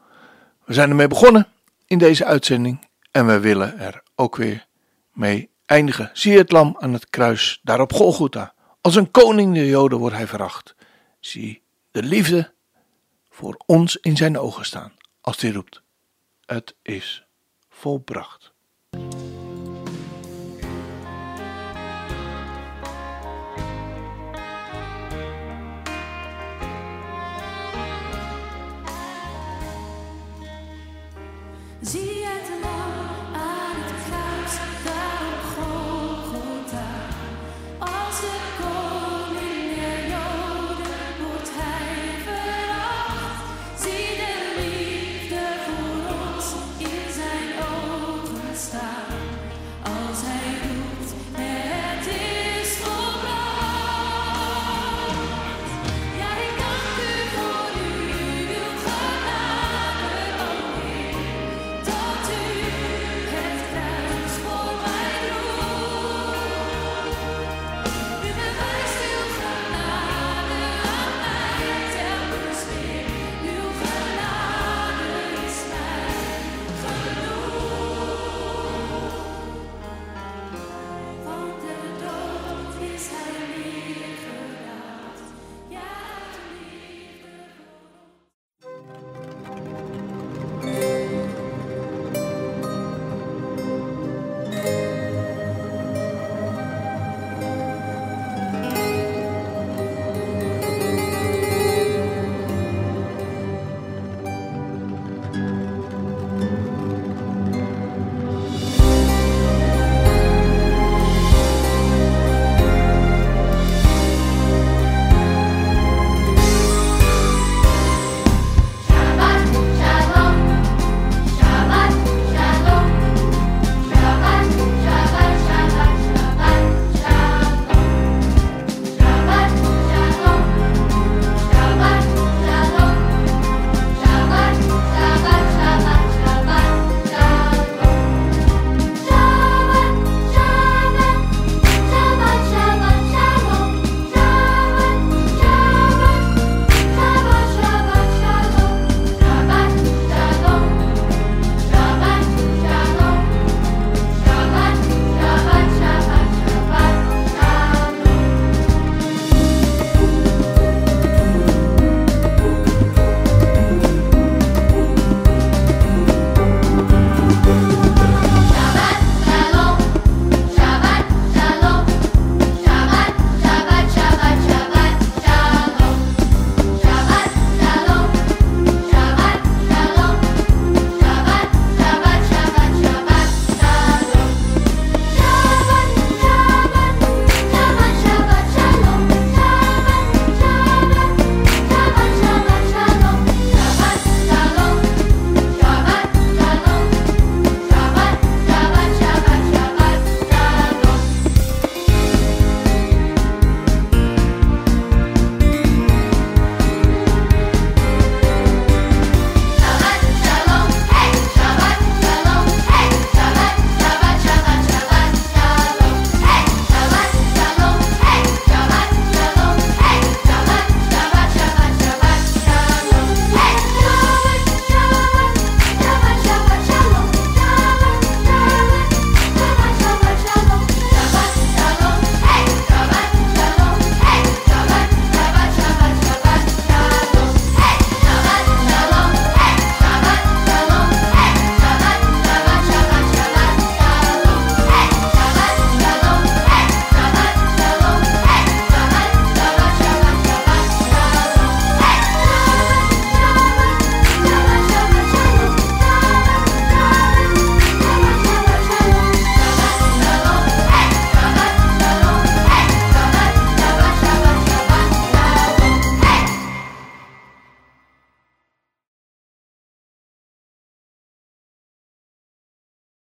We 0.66 0.74
zijn 0.74 0.90
ermee 0.90 1.08
begonnen 1.08 1.48
in 1.88 1.98
deze 1.98 2.26
uitzending 2.26 2.88
en 3.12 3.28
we 3.28 3.40
willen 3.40 3.80
er 3.80 4.04
ook 4.16 4.36
weer 4.36 4.68
mee 5.14 5.50
eindigen. 5.66 6.10
Zie 6.14 6.38
het 6.38 6.52
lam 6.52 6.76
aan 6.80 6.94
het 6.94 7.10
kruis, 7.10 7.60
daar 7.64 7.82
op 7.82 7.94
Golgotha. 7.94 8.54
Als 8.82 8.96
een 8.96 9.12
koning 9.12 9.54
de 9.54 9.68
Joden 9.68 9.98
wordt 9.98 10.16
hij 10.16 10.28
veracht. 10.28 10.76
Zie 11.20 11.62
de 11.92 12.04
liefde 12.04 12.54
voor 13.30 13.62
ons 13.66 13.98
in 13.98 14.18
zijn 14.18 14.40
ogen 14.40 14.66
staan, 14.66 14.94
als 15.22 15.42
hij 15.42 15.52
roept. 15.52 15.82
Het 16.46 16.76
is 16.82 17.26
volbracht. 17.70 18.54